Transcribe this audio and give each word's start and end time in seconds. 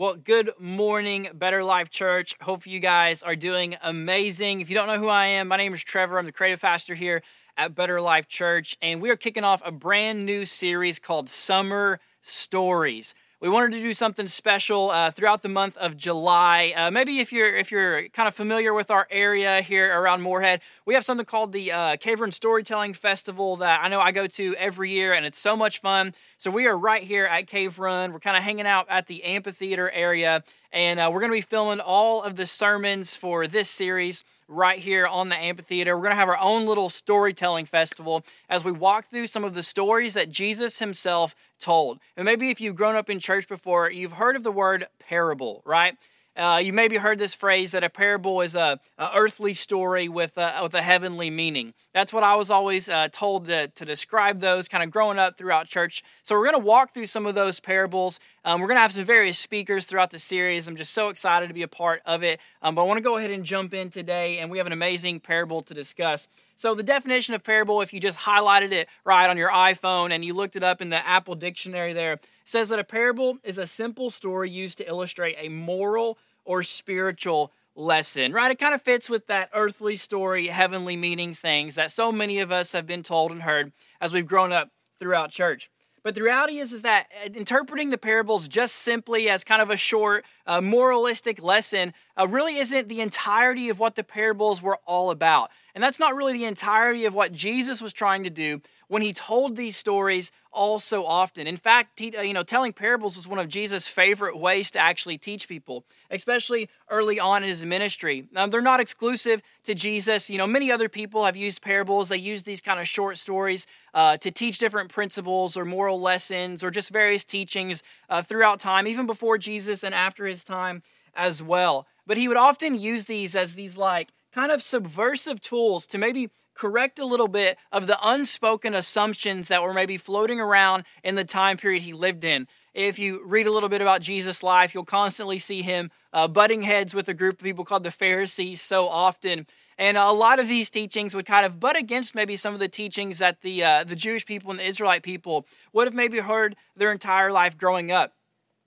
Well, 0.00 0.14
good 0.14 0.52
morning, 0.58 1.28
Better 1.34 1.62
Life 1.62 1.90
Church. 1.90 2.34
Hope 2.40 2.66
you 2.66 2.80
guys 2.80 3.22
are 3.22 3.36
doing 3.36 3.76
amazing. 3.82 4.62
If 4.62 4.70
you 4.70 4.74
don't 4.74 4.86
know 4.86 4.98
who 4.98 5.08
I 5.08 5.26
am, 5.26 5.48
my 5.48 5.58
name 5.58 5.74
is 5.74 5.84
Trevor. 5.84 6.18
I'm 6.18 6.24
the 6.24 6.32
creative 6.32 6.58
pastor 6.58 6.94
here 6.94 7.22
at 7.58 7.74
Better 7.74 8.00
Life 8.00 8.26
Church, 8.26 8.78
and 8.80 9.02
we 9.02 9.10
are 9.10 9.16
kicking 9.16 9.44
off 9.44 9.60
a 9.62 9.70
brand 9.70 10.24
new 10.24 10.46
series 10.46 10.98
called 10.98 11.28
Summer 11.28 12.00
Stories 12.22 13.14
we 13.40 13.48
wanted 13.48 13.72
to 13.72 13.78
do 13.78 13.94
something 13.94 14.26
special 14.26 14.90
uh, 14.90 15.10
throughout 15.10 15.42
the 15.42 15.48
month 15.48 15.78
of 15.78 15.96
July. 15.96 16.74
Uh, 16.76 16.90
maybe 16.90 17.20
if 17.20 17.32
you're 17.32 17.56
if 17.56 17.70
you're 17.70 18.08
kind 18.08 18.28
of 18.28 18.34
familiar 18.34 18.74
with 18.74 18.90
our 18.90 19.08
area 19.10 19.62
here 19.62 19.98
around 19.98 20.20
Morehead, 20.20 20.60
we 20.84 20.92
have 20.92 21.06
something 21.06 21.24
called 21.24 21.52
the 21.52 21.72
uh, 21.72 21.96
Cave 21.96 22.20
Run 22.20 22.32
Storytelling 22.32 22.92
Festival 22.92 23.56
that 23.56 23.80
I 23.82 23.88
know 23.88 23.98
I 23.98 24.12
go 24.12 24.26
to 24.26 24.54
every 24.56 24.90
year, 24.90 25.14
and 25.14 25.24
it's 25.24 25.38
so 25.38 25.56
much 25.56 25.80
fun. 25.80 26.12
So 26.36 26.50
we 26.50 26.66
are 26.66 26.76
right 26.76 27.02
here 27.02 27.24
at 27.24 27.46
Cave 27.46 27.78
Run. 27.78 28.12
We're 28.12 28.20
kind 28.20 28.36
of 28.36 28.42
hanging 28.42 28.66
out 28.66 28.86
at 28.90 29.06
the 29.06 29.24
amphitheater 29.24 29.90
area, 29.90 30.44
and 30.70 31.00
uh, 31.00 31.08
we're 31.10 31.20
going 31.20 31.32
to 31.32 31.38
be 31.38 31.40
filming 31.40 31.80
all 31.80 32.22
of 32.22 32.36
the 32.36 32.46
sermons 32.46 33.16
for 33.16 33.46
this 33.46 33.70
series 33.70 34.22
right 34.48 34.80
here 34.80 35.06
on 35.06 35.28
the 35.28 35.36
amphitheater. 35.36 35.96
We're 35.96 36.02
going 36.02 36.12
to 36.12 36.16
have 36.16 36.28
our 36.28 36.38
own 36.38 36.66
little 36.66 36.90
storytelling 36.90 37.66
festival 37.66 38.24
as 38.50 38.64
we 38.64 38.72
walk 38.72 39.06
through 39.06 39.28
some 39.28 39.44
of 39.44 39.54
the 39.54 39.62
stories 39.62 40.14
that 40.14 40.28
Jesus 40.28 40.80
himself 40.80 41.34
told. 41.60 42.00
And 42.16 42.24
maybe 42.24 42.50
if 42.50 42.60
you've 42.60 42.76
grown 42.76 42.96
up 42.96 43.08
in 43.08 43.20
church 43.20 43.46
before, 43.46 43.90
you've 43.90 44.12
heard 44.12 44.36
of 44.36 44.42
the 44.42 44.52
word 44.52 44.86
parable, 44.98 45.62
right? 45.64 45.96
Uh, 46.36 46.58
you 46.62 46.72
maybe 46.72 46.96
heard 46.96 47.18
this 47.18 47.34
phrase 47.34 47.72
that 47.72 47.82
a 47.82 47.90
parable 47.90 48.40
is 48.40 48.54
a, 48.54 48.78
a 48.96 49.10
earthly 49.14 49.52
story 49.52 50.08
with 50.08 50.38
a, 50.38 50.60
with 50.62 50.72
a 50.72 50.80
heavenly 50.80 51.28
meaning. 51.28 51.74
That's 51.92 52.12
what 52.12 52.22
I 52.22 52.36
was 52.36 52.50
always 52.50 52.88
uh, 52.88 53.08
told 53.08 53.46
to, 53.46 53.68
to 53.68 53.84
describe 53.84 54.38
those 54.38 54.68
kind 54.68 54.82
of 54.84 54.90
growing 54.90 55.18
up 55.18 55.36
throughout 55.36 55.66
church. 55.66 56.02
So 56.22 56.36
we're 56.36 56.50
going 56.50 56.60
to 56.60 56.66
walk 56.66 56.94
through 56.94 57.06
some 57.06 57.26
of 57.26 57.34
those 57.34 57.58
parables. 57.58 58.20
Um, 58.44 58.60
we're 58.60 58.68
going 58.68 58.76
to 58.76 58.82
have 58.82 58.92
some 58.92 59.04
various 59.04 59.38
speakers 59.38 59.86
throughout 59.86 60.12
the 60.12 60.20
series. 60.20 60.68
I'm 60.68 60.76
just 60.76 60.94
so 60.94 61.08
excited 61.08 61.48
to 61.48 61.54
be 61.54 61.62
a 61.62 61.68
part 61.68 62.00
of 62.06 62.22
it. 62.22 62.38
Um, 62.62 62.74
but 62.74 62.82
I 62.82 62.84
want 62.86 62.98
to 62.98 63.04
go 63.04 63.16
ahead 63.16 63.32
and 63.32 63.44
jump 63.44 63.74
in 63.74 63.90
today, 63.90 64.38
and 64.38 64.50
we 64.50 64.58
have 64.58 64.68
an 64.68 64.72
amazing 64.72 65.20
parable 65.20 65.62
to 65.62 65.74
discuss. 65.74 66.28
So, 66.60 66.74
the 66.74 66.82
definition 66.82 67.34
of 67.34 67.42
parable, 67.42 67.80
if 67.80 67.94
you 67.94 68.00
just 68.00 68.18
highlighted 68.18 68.70
it 68.72 68.86
right 69.02 69.30
on 69.30 69.38
your 69.38 69.48
iPhone 69.48 70.10
and 70.10 70.22
you 70.22 70.34
looked 70.34 70.56
it 70.56 70.62
up 70.62 70.82
in 70.82 70.90
the 70.90 71.08
Apple 71.08 71.34
Dictionary 71.34 71.94
there, 71.94 72.20
says 72.44 72.68
that 72.68 72.78
a 72.78 72.84
parable 72.84 73.38
is 73.42 73.56
a 73.56 73.66
simple 73.66 74.10
story 74.10 74.50
used 74.50 74.76
to 74.76 74.86
illustrate 74.86 75.36
a 75.38 75.48
moral 75.48 76.18
or 76.44 76.62
spiritual 76.62 77.50
lesson, 77.74 78.34
right? 78.34 78.50
It 78.50 78.58
kind 78.58 78.74
of 78.74 78.82
fits 78.82 79.08
with 79.08 79.26
that 79.28 79.48
earthly 79.54 79.96
story, 79.96 80.48
heavenly 80.48 80.96
meanings 80.96 81.40
things 81.40 81.76
that 81.76 81.92
so 81.92 82.12
many 82.12 82.40
of 82.40 82.52
us 82.52 82.72
have 82.72 82.86
been 82.86 83.02
told 83.02 83.32
and 83.32 83.40
heard 83.40 83.72
as 83.98 84.12
we've 84.12 84.26
grown 84.26 84.52
up 84.52 84.68
throughout 84.98 85.30
church. 85.30 85.70
But 86.02 86.14
the 86.14 86.22
reality 86.22 86.58
is, 86.58 86.72
is 86.72 86.82
that 86.82 87.08
uh, 87.24 87.30
interpreting 87.34 87.90
the 87.90 87.98
parables 87.98 88.48
just 88.48 88.76
simply 88.76 89.28
as 89.28 89.44
kind 89.44 89.60
of 89.60 89.70
a 89.70 89.76
short, 89.76 90.24
uh, 90.46 90.60
moralistic 90.60 91.42
lesson 91.42 91.92
uh, 92.18 92.26
really 92.26 92.56
isn't 92.56 92.88
the 92.88 93.00
entirety 93.00 93.68
of 93.68 93.78
what 93.78 93.96
the 93.96 94.04
parables 94.04 94.62
were 94.62 94.78
all 94.86 95.10
about. 95.10 95.50
And 95.74 95.84
that's 95.84 96.00
not 96.00 96.14
really 96.14 96.32
the 96.32 96.46
entirety 96.46 97.04
of 97.04 97.14
what 97.14 97.32
Jesus 97.32 97.80
was 97.82 97.92
trying 97.92 98.24
to 98.24 98.30
do 98.30 98.60
when 98.90 99.02
he 99.02 99.12
told 99.12 99.54
these 99.54 99.76
stories 99.76 100.32
all 100.50 100.80
so 100.80 101.06
often. 101.06 101.46
In 101.46 101.56
fact, 101.56 102.02
uh, 102.02 102.22
you 102.22 102.34
know, 102.34 102.42
telling 102.42 102.72
parables 102.72 103.14
was 103.14 103.28
one 103.28 103.38
of 103.38 103.46
Jesus' 103.46 103.86
favorite 103.86 104.36
ways 104.36 104.68
to 104.72 104.80
actually 104.80 105.16
teach 105.16 105.46
people, 105.46 105.84
especially 106.10 106.68
early 106.88 107.20
on 107.20 107.44
in 107.44 107.48
his 107.48 107.64
ministry. 107.64 108.26
Now, 108.32 108.48
they're 108.48 108.60
not 108.60 108.80
exclusive 108.80 109.42
to 109.62 109.76
Jesus. 109.76 110.28
You 110.28 110.38
know, 110.38 110.46
many 110.48 110.72
other 110.72 110.88
people 110.88 111.24
have 111.24 111.36
used 111.36 111.62
parables. 111.62 112.08
They 112.08 112.16
use 112.16 112.42
these 112.42 112.60
kind 112.60 112.80
of 112.80 112.88
short 112.88 113.16
stories 113.16 113.64
uh, 113.94 114.16
to 114.16 114.32
teach 114.32 114.58
different 114.58 114.90
principles 114.90 115.56
or 115.56 115.64
moral 115.64 116.00
lessons 116.00 116.64
or 116.64 116.72
just 116.72 116.92
various 116.92 117.24
teachings 117.24 117.84
uh, 118.08 118.22
throughout 118.22 118.58
time, 118.58 118.88
even 118.88 119.06
before 119.06 119.38
Jesus 119.38 119.84
and 119.84 119.94
after 119.94 120.26
his 120.26 120.42
time 120.42 120.82
as 121.14 121.40
well. 121.40 121.86
But 122.08 122.16
he 122.16 122.26
would 122.26 122.36
often 122.36 122.74
use 122.74 123.04
these 123.04 123.36
as 123.36 123.54
these 123.54 123.76
like 123.76 124.08
kind 124.34 124.50
of 124.50 124.62
subversive 124.62 125.40
tools 125.40 125.86
to 125.86 125.98
maybe 125.98 126.30
correct 126.54 126.98
a 126.98 127.04
little 127.04 127.28
bit 127.28 127.58
of 127.72 127.86
the 127.86 127.98
unspoken 128.02 128.74
assumptions 128.74 129.48
that 129.48 129.62
were 129.62 129.74
maybe 129.74 129.96
floating 129.96 130.40
around 130.40 130.84
in 131.02 131.14
the 131.14 131.24
time 131.24 131.56
period 131.56 131.82
he 131.82 131.92
lived 131.92 132.24
in. 132.24 132.46
If 132.74 132.98
you 132.98 133.22
read 133.26 133.46
a 133.46 133.52
little 133.52 133.68
bit 133.68 133.82
about 133.82 134.00
Jesus' 134.00 134.42
life, 134.42 134.74
you'll 134.74 134.84
constantly 134.84 135.38
see 135.38 135.62
him 135.62 135.90
uh, 136.12 136.28
butting 136.28 136.62
heads 136.62 136.94
with 136.94 137.08
a 137.08 137.14
group 137.14 137.34
of 137.34 137.40
people 137.40 137.64
called 137.64 137.82
the 137.82 137.90
Pharisees 137.90 138.60
so 138.60 138.88
often. 138.88 139.46
And 139.76 139.96
a 139.96 140.10
lot 140.12 140.38
of 140.38 140.46
these 140.46 140.70
teachings 140.70 141.14
would 141.14 141.26
kind 141.26 141.46
of 141.46 141.58
butt 141.58 141.76
against 141.76 142.14
maybe 142.14 142.36
some 142.36 142.54
of 142.54 142.60
the 142.60 142.68
teachings 142.68 143.18
that 143.18 143.40
the, 143.40 143.64
uh, 143.64 143.84
the 143.84 143.96
Jewish 143.96 144.26
people 144.26 144.50
and 144.50 144.60
the 144.60 144.64
Israelite 144.64 145.02
people 145.02 145.46
would 145.72 145.86
have 145.86 145.94
maybe 145.94 146.18
heard 146.18 146.54
their 146.76 146.92
entire 146.92 147.32
life 147.32 147.56
growing 147.56 147.90
up. 147.90 148.14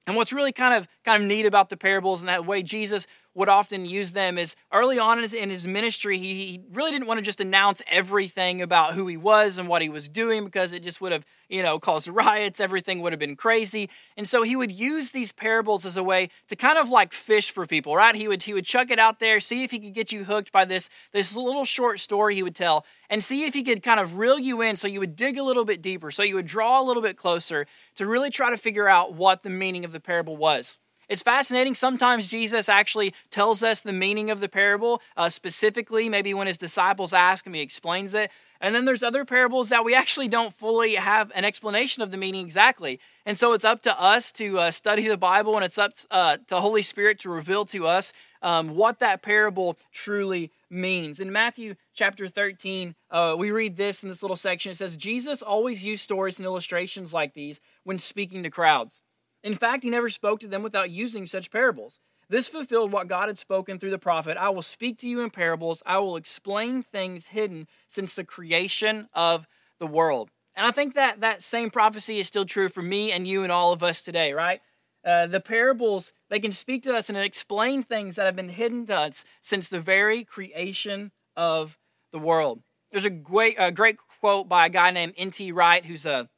And 0.05 0.15
what's 0.17 0.33
really 0.33 0.51
kind 0.51 0.73
of 0.73 0.87
kind 1.05 1.21
of 1.21 1.27
neat 1.27 1.45
about 1.45 1.69
the 1.69 1.77
parables 1.77 2.21
and 2.21 2.27
that 2.27 2.45
way 2.45 2.61
Jesus 2.61 3.07
would 3.35 3.49
often 3.49 3.85
use 3.85 4.11
them 4.11 4.37
is 4.37 4.55
early 4.71 4.99
on 4.99 5.17
in 5.17 5.23
his, 5.23 5.33
in 5.33 5.49
his 5.49 5.67
ministry, 5.67 6.17
he, 6.17 6.33
he, 6.33 6.61
really 6.71 6.91
didn't 6.91 7.07
want 7.07 7.17
to 7.17 7.23
just 7.23 7.41
announce 7.41 7.81
everything 7.87 8.61
about 8.61 8.93
who 8.93 9.07
he 9.07 9.17
was 9.17 9.57
and 9.57 9.67
what 9.67 9.81
he 9.81 9.89
was 9.89 10.07
doing 10.07 10.45
because 10.45 10.71
it 10.71 10.83
just 10.83 11.01
would 11.01 11.11
have, 11.11 11.25
you 11.49 11.63
know, 11.63 11.79
caused 11.79 12.07
riots. 12.07 12.59
Everything 12.59 13.01
would 13.01 13.11
have 13.11 13.19
been 13.19 13.35
crazy. 13.35 13.89
And 14.17 14.27
so 14.27 14.43
he 14.43 14.55
would 14.55 14.71
use 14.71 15.11
these 15.11 15.31
parables 15.31 15.85
as 15.85 15.97
a 15.97 16.03
way 16.03 16.29
to 16.47 16.55
kind 16.55 16.77
of 16.77 16.89
like 16.89 17.13
fish 17.13 17.51
for 17.51 17.65
people, 17.65 17.95
right? 17.95 18.15
He 18.15 18.27
would, 18.27 18.43
he 18.43 18.53
would 18.53 18.65
chuck 18.65 18.91
it 18.91 18.99
out 18.99 19.19
there, 19.19 19.39
see 19.39 19.63
if 19.63 19.71
he 19.71 19.79
could 19.79 19.93
get 19.93 20.11
you 20.11 20.25
hooked 20.25 20.51
by 20.51 20.65
this, 20.65 20.89
this 21.11 21.35
little 21.35 21.65
short 21.65 21.99
story 21.99 22.35
he 22.35 22.43
would 22.43 22.55
tell, 22.55 22.85
and 23.09 23.23
see 23.23 23.45
if 23.45 23.53
he 23.53 23.63
could 23.63 23.83
kind 23.83 23.99
of 23.99 24.17
reel 24.17 24.39
you 24.39 24.61
in 24.61 24.75
so 24.75 24.87
you 24.87 24.99
would 24.99 25.15
dig 25.15 25.37
a 25.37 25.43
little 25.43 25.65
bit 25.65 25.81
deeper, 25.81 26.11
so 26.11 26.23
you 26.23 26.35
would 26.35 26.47
draw 26.47 26.81
a 26.81 26.83
little 26.83 27.03
bit 27.03 27.17
closer 27.17 27.65
to 27.95 28.05
really 28.07 28.29
try 28.29 28.49
to 28.49 28.57
figure 28.57 28.87
out 28.87 29.13
what 29.13 29.43
the 29.43 29.49
meaning 29.49 29.85
of 29.85 29.91
the 29.91 29.99
parable 29.99 30.37
was. 30.37 30.77
It's 31.13 31.21
fascinating. 31.21 31.75
Sometimes 31.75 32.27
Jesus 32.27 32.67
actually 32.67 33.13
tells 33.29 33.61
us 33.61 33.81
the 33.81 33.93
meaning 33.93 34.31
of 34.31 34.39
the 34.39 34.49
parable, 34.49 34.99
uh, 35.15 35.29
specifically, 35.29 36.09
maybe 36.09 36.33
when 36.33 36.47
his 36.47 36.57
disciples 36.57 37.13
ask 37.13 37.45
him, 37.45 37.53
he 37.53 37.61
explains 37.61 38.15
it. 38.15 38.31
And 38.59 38.73
then 38.73 38.85
there's 38.85 39.03
other 39.03 39.23
parables 39.23 39.69
that 39.69 39.85
we 39.85 39.93
actually 39.93 40.27
don't 40.27 40.51
fully 40.51 40.95
have 40.95 41.31
an 41.35 41.45
explanation 41.45 42.01
of 42.01 42.09
the 42.09 42.17
meaning 42.17 42.43
exactly. 42.43 42.99
And 43.27 43.37
so 43.37 43.53
it's 43.53 43.63
up 43.63 43.83
to 43.83 44.01
us 44.01 44.31
to 44.31 44.57
uh, 44.57 44.71
study 44.71 45.07
the 45.07 45.15
Bible 45.15 45.55
and 45.55 45.63
it's 45.63 45.77
up 45.77 45.91
uh, 46.09 46.37
to 46.37 46.43
the 46.47 46.61
Holy 46.61 46.81
Spirit 46.81 47.19
to 47.19 47.29
reveal 47.29 47.65
to 47.65 47.85
us 47.85 48.11
um, 48.41 48.75
what 48.75 48.97
that 48.97 49.21
parable 49.21 49.77
truly 49.91 50.49
means. 50.67 51.19
In 51.19 51.31
Matthew 51.31 51.75
chapter 51.93 52.27
13, 52.27 52.95
uh, 53.11 53.35
we 53.37 53.51
read 53.51 53.77
this 53.77 54.01
in 54.01 54.09
this 54.09 54.23
little 54.23 54.35
section. 54.35 54.71
It 54.71 54.77
says, 54.77 54.97
Jesus 54.97 55.43
always 55.43 55.85
used 55.85 56.01
stories 56.01 56.39
and 56.39 56.45
illustrations 56.47 57.13
like 57.13 57.35
these 57.35 57.59
when 57.83 57.99
speaking 57.99 58.41
to 58.41 58.49
crowds. 58.49 59.03
In 59.43 59.55
fact, 59.55 59.83
he 59.83 59.89
never 59.89 60.09
spoke 60.09 60.39
to 60.39 60.47
them 60.47 60.63
without 60.63 60.89
using 60.89 61.25
such 61.25 61.51
parables. 61.51 61.99
This 62.29 62.47
fulfilled 62.47 62.91
what 62.91 63.07
God 63.07 63.27
had 63.27 63.37
spoken 63.37 63.77
through 63.77 63.89
the 63.89 63.99
prophet 63.99 64.37
I 64.37 64.49
will 64.49 64.61
speak 64.61 64.97
to 64.99 65.07
you 65.07 65.21
in 65.21 65.29
parables, 65.29 65.83
I 65.85 65.99
will 65.99 66.15
explain 66.15 66.81
things 66.81 67.27
hidden 67.27 67.67
since 67.87 68.13
the 68.13 68.23
creation 68.23 69.09
of 69.13 69.47
the 69.79 69.87
world. 69.87 70.31
And 70.55 70.65
I 70.65 70.71
think 70.71 70.95
that 70.95 71.21
that 71.21 71.41
same 71.41 71.69
prophecy 71.69 72.19
is 72.19 72.27
still 72.27 72.45
true 72.45 72.69
for 72.69 72.81
me 72.81 73.11
and 73.11 73.27
you 73.27 73.43
and 73.43 73.51
all 73.51 73.73
of 73.73 73.83
us 73.83 74.01
today, 74.03 74.33
right? 74.33 74.61
Uh, 75.05 75.27
the 75.27 75.41
parables, 75.41 76.13
they 76.29 76.39
can 76.39 76.51
speak 76.51 76.83
to 76.83 76.95
us 76.95 77.09
and 77.09 77.17
explain 77.17 77.83
things 77.83 78.15
that 78.15 78.25
have 78.25 78.35
been 78.35 78.49
hidden 78.49 78.85
to 78.85 78.95
us 78.95 79.25
since 79.41 79.67
the 79.67 79.79
very 79.79 80.23
creation 80.23 81.11
of 81.35 81.77
the 82.11 82.19
world. 82.19 82.61
There's 82.91 83.05
a 83.05 83.09
great, 83.09 83.55
a 83.57 83.71
great 83.71 83.97
quote 84.19 84.47
by 84.47 84.67
a 84.67 84.69
guy 84.69 84.91
named 84.91 85.13
N.T. 85.17 85.51
Wright, 85.51 85.83
who's 85.83 86.05
a, 86.05 86.29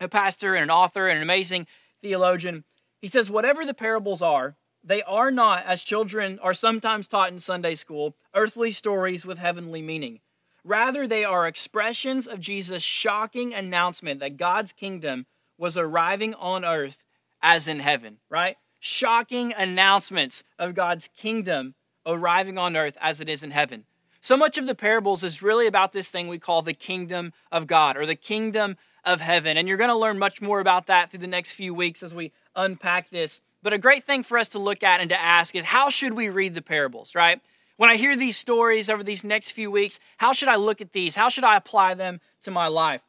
a 0.00 0.08
pastor 0.08 0.54
and 0.54 0.62
an 0.62 0.70
author 0.70 1.08
and 1.08 1.16
an 1.16 1.22
amazing 1.22 1.66
theologian. 2.06 2.64
He 3.00 3.08
says, 3.08 3.30
Whatever 3.30 3.66
the 3.66 3.74
parables 3.74 4.22
are, 4.22 4.56
they 4.82 5.02
are 5.02 5.32
not, 5.32 5.64
as 5.66 5.82
children 5.82 6.38
are 6.40 6.54
sometimes 6.54 7.08
taught 7.08 7.32
in 7.32 7.40
Sunday 7.40 7.74
school, 7.74 8.14
earthly 8.34 8.70
stories 8.70 9.26
with 9.26 9.38
heavenly 9.38 9.82
meaning. 9.82 10.20
Rather, 10.62 11.06
they 11.06 11.24
are 11.24 11.46
expressions 11.46 12.26
of 12.26 12.40
Jesus' 12.40 12.82
shocking 12.82 13.52
announcement 13.52 14.20
that 14.20 14.36
God's 14.36 14.72
kingdom 14.72 15.26
was 15.58 15.76
arriving 15.76 16.34
on 16.34 16.64
earth 16.64 17.02
as 17.42 17.66
in 17.66 17.80
heaven, 17.80 18.18
right? 18.30 18.56
Shocking 18.78 19.52
announcements 19.56 20.44
of 20.58 20.74
God's 20.74 21.08
kingdom 21.08 21.74
arriving 22.04 22.58
on 22.58 22.76
earth 22.76 22.96
as 23.00 23.20
it 23.20 23.28
is 23.28 23.42
in 23.42 23.50
heaven. 23.50 23.84
So 24.20 24.36
much 24.36 24.58
of 24.58 24.66
the 24.66 24.74
parables 24.74 25.24
is 25.24 25.42
really 25.42 25.66
about 25.66 25.92
this 25.92 26.08
thing 26.08 26.28
we 26.28 26.38
call 26.38 26.62
the 26.62 26.74
kingdom 26.74 27.32
of 27.50 27.66
God 27.66 27.96
or 27.96 28.06
the 28.06 28.16
kingdom 28.16 28.76
of 29.06 29.20
heaven. 29.20 29.56
And 29.56 29.66
you're 29.66 29.78
going 29.78 29.88
to 29.88 29.96
learn 29.96 30.18
much 30.18 30.42
more 30.42 30.60
about 30.60 30.88
that 30.88 31.10
through 31.10 31.20
the 31.20 31.26
next 31.26 31.52
few 31.52 31.72
weeks 31.72 32.02
as 32.02 32.14
we 32.14 32.32
unpack 32.54 33.08
this. 33.08 33.40
But 33.62 33.72
a 33.72 33.78
great 33.78 34.04
thing 34.04 34.22
for 34.22 34.36
us 34.36 34.48
to 34.48 34.58
look 34.58 34.82
at 34.82 35.00
and 35.00 35.08
to 35.08 35.20
ask 35.20 35.54
is 35.54 35.64
how 35.64 35.88
should 35.88 36.12
we 36.12 36.28
read 36.28 36.54
the 36.54 36.62
parables, 36.62 37.14
right? 37.14 37.40
When 37.76 37.90
I 37.90 37.96
hear 37.96 38.16
these 38.16 38.36
stories 38.36 38.90
over 38.90 39.02
these 39.02 39.24
next 39.24 39.52
few 39.52 39.70
weeks, 39.70 39.98
how 40.18 40.32
should 40.32 40.48
I 40.48 40.56
look 40.56 40.80
at 40.80 40.92
these? 40.92 41.16
How 41.16 41.28
should 41.28 41.44
I 41.44 41.56
apply 41.56 41.94
them 41.94 42.20
to 42.42 42.50
my 42.50 42.68
life? 42.68 43.02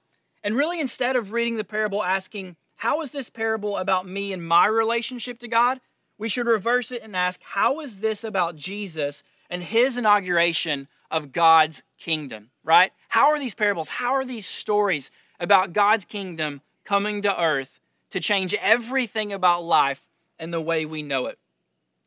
And 0.44 0.56
really, 0.56 0.80
instead 0.80 1.16
of 1.16 1.32
reading 1.32 1.56
the 1.56 1.64
parable 1.64 2.04
asking, 2.04 2.56
how 2.78 3.02
is 3.02 3.12
this 3.12 3.30
parable 3.30 3.78
about 3.78 4.08
me 4.08 4.32
and 4.34 4.46
my 4.46 4.68
relationship 4.68 5.40
to 5.40 5.48
God? 5.48 5.80
We 6.18 6.30
should 6.30 6.48
reverse 6.48 6.92
it 6.92 7.02
and 7.04 7.16
ask, 7.16 7.42
how 7.42 7.80
is 7.80 8.02
this 8.02 8.24
about 8.24 8.56
Jesus 8.56 9.24
and 9.50 9.64
his 9.64 9.98
inauguration 9.98 10.88
of 11.10 11.32
God's 11.32 11.84
kingdom, 11.98 12.52
right? 12.64 12.92
How 13.10 13.30
are 13.30 13.40
these 13.40 13.56
parables, 13.56 13.90
how 13.90 14.14
are 14.14 14.26
these 14.26 14.46
stories 14.46 15.12
about 15.39 15.74
God's 15.74 16.06
kingdom 16.06 16.62
coming 16.84 17.22
to 17.22 17.42
earth 17.42 17.80
to 18.10 18.19
change 18.19 18.56
everything 18.62 19.34
about 19.34 19.63
life 19.63 20.07
and 20.39 20.54
the 20.54 20.62
way 20.62 20.86
we 20.86 21.04
know 21.04 21.25
it. 21.25 21.38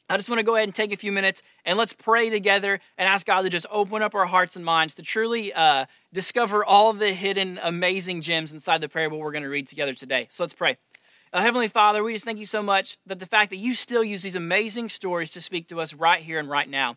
I 0.09 0.17
just 0.17 0.29
want 0.29 0.41
to 0.41 0.45
go 0.45 0.57
ahead 0.57 0.67
and 0.67 0.75
take 0.75 0.93
a 0.93 0.97
few 0.97 1.13
minutes 1.13 1.41
and 1.65 1.79
let's 1.79 1.93
pray 1.93 2.31
together 2.31 2.81
and 2.99 3.09
ask 3.09 3.27
God 3.27 3.43
to 3.43 3.49
just 3.49 3.67
open 3.71 4.03
up 4.03 4.13
our 4.13 4.27
hearts 4.27 4.57
and 4.57 4.65
minds 4.65 4.95
to 4.95 5.03
truly 5.03 5.53
uh, 5.53 5.87
discover 6.13 6.65
all 6.65 6.93
the 6.93 7.13
hidden, 7.13 7.61
amazing 7.63 8.21
gems 8.21 8.53
inside 8.53 8.81
the 8.81 8.89
parable 8.89 9.21
we're 9.21 9.31
going 9.31 9.45
to 9.45 9.49
read 9.49 9.69
together 9.69 9.95
today. 9.95 10.27
So 10.31 10.43
let's 10.43 10.55
pray. 10.55 10.79
Uh, 11.33 11.43
Heavenly 11.43 11.69
Father, 11.69 12.03
we 12.03 12.13
just 12.13 12.25
thank 12.25 12.41
you 12.41 12.47
so 12.47 12.61
much 12.61 12.99
that 13.07 13.21
the 13.21 13.27
fact 13.27 13.51
that 13.51 13.59
you 13.59 13.73
still 13.73 14.03
use 14.03 14.23
these 14.23 14.35
amazing 14.35 14.89
stories 14.89 15.31
to 15.31 15.41
speak 15.41 15.69
to 15.69 15.81
us 15.81 15.95
right 15.95 16.23
here 16.23 16.41
and 16.41 16.51
right 16.51 16.69
now. 16.69 16.97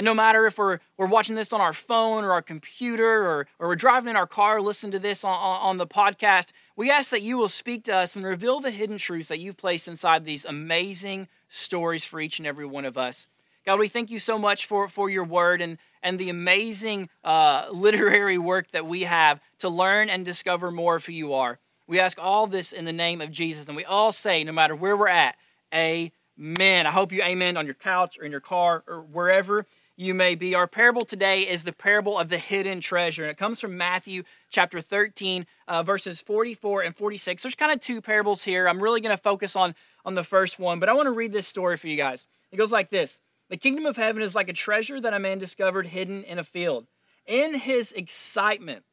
And 0.00 0.06
no 0.06 0.14
matter 0.14 0.46
if 0.46 0.56
we're, 0.56 0.78
we're 0.96 1.08
watching 1.08 1.36
this 1.36 1.52
on 1.52 1.60
our 1.60 1.74
phone 1.74 2.24
or 2.24 2.32
our 2.32 2.40
computer 2.40 3.22
or, 3.22 3.46
or 3.58 3.68
we're 3.68 3.76
driving 3.76 4.08
in 4.08 4.16
our 4.16 4.26
car, 4.26 4.58
listening 4.58 4.92
to 4.92 4.98
this 4.98 5.24
on, 5.24 5.34
on, 5.34 5.60
on 5.60 5.76
the 5.76 5.86
podcast, 5.86 6.52
we 6.74 6.90
ask 6.90 7.10
that 7.10 7.20
you 7.20 7.36
will 7.36 7.50
speak 7.50 7.84
to 7.84 7.94
us 7.94 8.16
and 8.16 8.24
reveal 8.24 8.60
the 8.60 8.70
hidden 8.70 8.96
truths 8.96 9.28
that 9.28 9.40
you've 9.40 9.58
placed 9.58 9.86
inside 9.86 10.24
these 10.24 10.46
amazing 10.46 11.28
stories 11.50 12.02
for 12.02 12.18
each 12.18 12.38
and 12.38 12.48
every 12.48 12.64
one 12.64 12.86
of 12.86 12.96
us. 12.96 13.26
God, 13.66 13.78
we 13.78 13.88
thank 13.88 14.10
you 14.10 14.18
so 14.18 14.38
much 14.38 14.64
for, 14.64 14.88
for 14.88 15.10
your 15.10 15.24
word 15.24 15.60
and, 15.60 15.76
and 16.02 16.18
the 16.18 16.30
amazing 16.30 17.10
uh, 17.22 17.66
literary 17.70 18.38
work 18.38 18.70
that 18.70 18.86
we 18.86 19.02
have 19.02 19.38
to 19.58 19.68
learn 19.68 20.08
and 20.08 20.24
discover 20.24 20.70
more 20.70 20.96
of 20.96 21.04
who 21.04 21.12
you 21.12 21.34
are. 21.34 21.58
We 21.86 22.00
ask 22.00 22.18
all 22.18 22.46
this 22.46 22.72
in 22.72 22.86
the 22.86 22.92
name 22.94 23.20
of 23.20 23.30
Jesus, 23.30 23.66
and 23.66 23.76
we 23.76 23.84
all 23.84 24.12
say, 24.12 24.44
no 24.44 24.52
matter 24.52 24.74
where 24.74 24.96
we're 24.96 25.08
at, 25.08 25.36
Amen. 25.74 26.86
I 26.86 26.90
hope 26.90 27.12
you 27.12 27.22
amen 27.22 27.58
on 27.58 27.66
your 27.66 27.74
couch 27.74 28.18
or 28.18 28.24
in 28.24 28.30
your 28.30 28.40
car 28.40 28.82
or 28.88 29.02
wherever 29.02 29.66
you 30.00 30.14
may 30.14 30.34
be. 30.34 30.54
Our 30.54 30.66
parable 30.66 31.04
today 31.04 31.42
is 31.42 31.64
the 31.64 31.74
parable 31.74 32.18
of 32.18 32.30
the 32.30 32.38
hidden 32.38 32.80
treasure, 32.80 33.22
and 33.22 33.30
it 33.30 33.36
comes 33.36 33.60
from 33.60 33.76
Matthew 33.76 34.22
chapter 34.48 34.80
13, 34.80 35.46
uh, 35.68 35.82
verses 35.82 36.22
44 36.22 36.80
and 36.80 36.96
46. 36.96 37.42
There's 37.42 37.54
kind 37.54 37.70
of 37.70 37.80
two 37.80 38.00
parables 38.00 38.42
here. 38.42 38.66
I'm 38.66 38.82
really 38.82 39.02
going 39.02 39.14
to 39.14 39.22
focus 39.22 39.54
on, 39.54 39.74
on 40.06 40.14
the 40.14 40.24
first 40.24 40.58
one, 40.58 40.80
but 40.80 40.88
I 40.88 40.94
want 40.94 41.06
to 41.06 41.12
read 41.12 41.32
this 41.32 41.46
story 41.46 41.76
for 41.76 41.86
you 41.86 41.98
guys. 41.98 42.26
It 42.50 42.56
goes 42.56 42.72
like 42.72 42.88
this 42.88 43.20
The 43.50 43.58
kingdom 43.58 43.84
of 43.84 43.98
heaven 43.98 44.22
is 44.22 44.34
like 44.34 44.48
a 44.48 44.54
treasure 44.54 45.02
that 45.02 45.12
a 45.12 45.18
man 45.18 45.38
discovered 45.38 45.88
hidden 45.88 46.24
in 46.24 46.38
a 46.38 46.44
field. 46.44 46.86
In 47.26 47.56
his 47.56 47.92
excitement, 47.92 48.84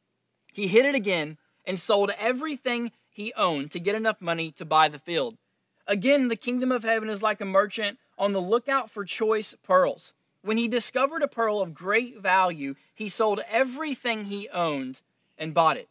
he 0.52 0.68
hid 0.68 0.84
it 0.84 0.94
again 0.94 1.38
and 1.64 1.80
sold 1.80 2.10
everything 2.18 2.92
he 3.08 3.32
owned 3.32 3.70
to 3.70 3.80
get 3.80 3.94
enough 3.94 4.20
money 4.20 4.50
to 4.52 4.66
buy 4.66 4.88
the 4.88 4.98
field. 4.98 5.38
Again, 5.86 6.28
the 6.28 6.36
kingdom 6.36 6.70
of 6.70 6.82
heaven 6.82 7.08
is 7.08 7.22
like 7.22 7.40
a 7.40 7.46
merchant 7.46 7.98
on 8.18 8.32
the 8.32 8.42
lookout 8.42 8.90
for 8.90 9.06
choice 9.06 9.54
pearls. 9.62 10.12
When 10.48 10.56
he 10.56 10.66
discovered 10.66 11.22
a 11.22 11.28
pearl 11.28 11.60
of 11.60 11.74
great 11.74 12.22
value, 12.22 12.74
he 12.94 13.10
sold 13.10 13.42
everything 13.50 14.24
he 14.24 14.48
owned 14.48 15.02
and 15.36 15.52
bought 15.52 15.76
it. 15.76 15.90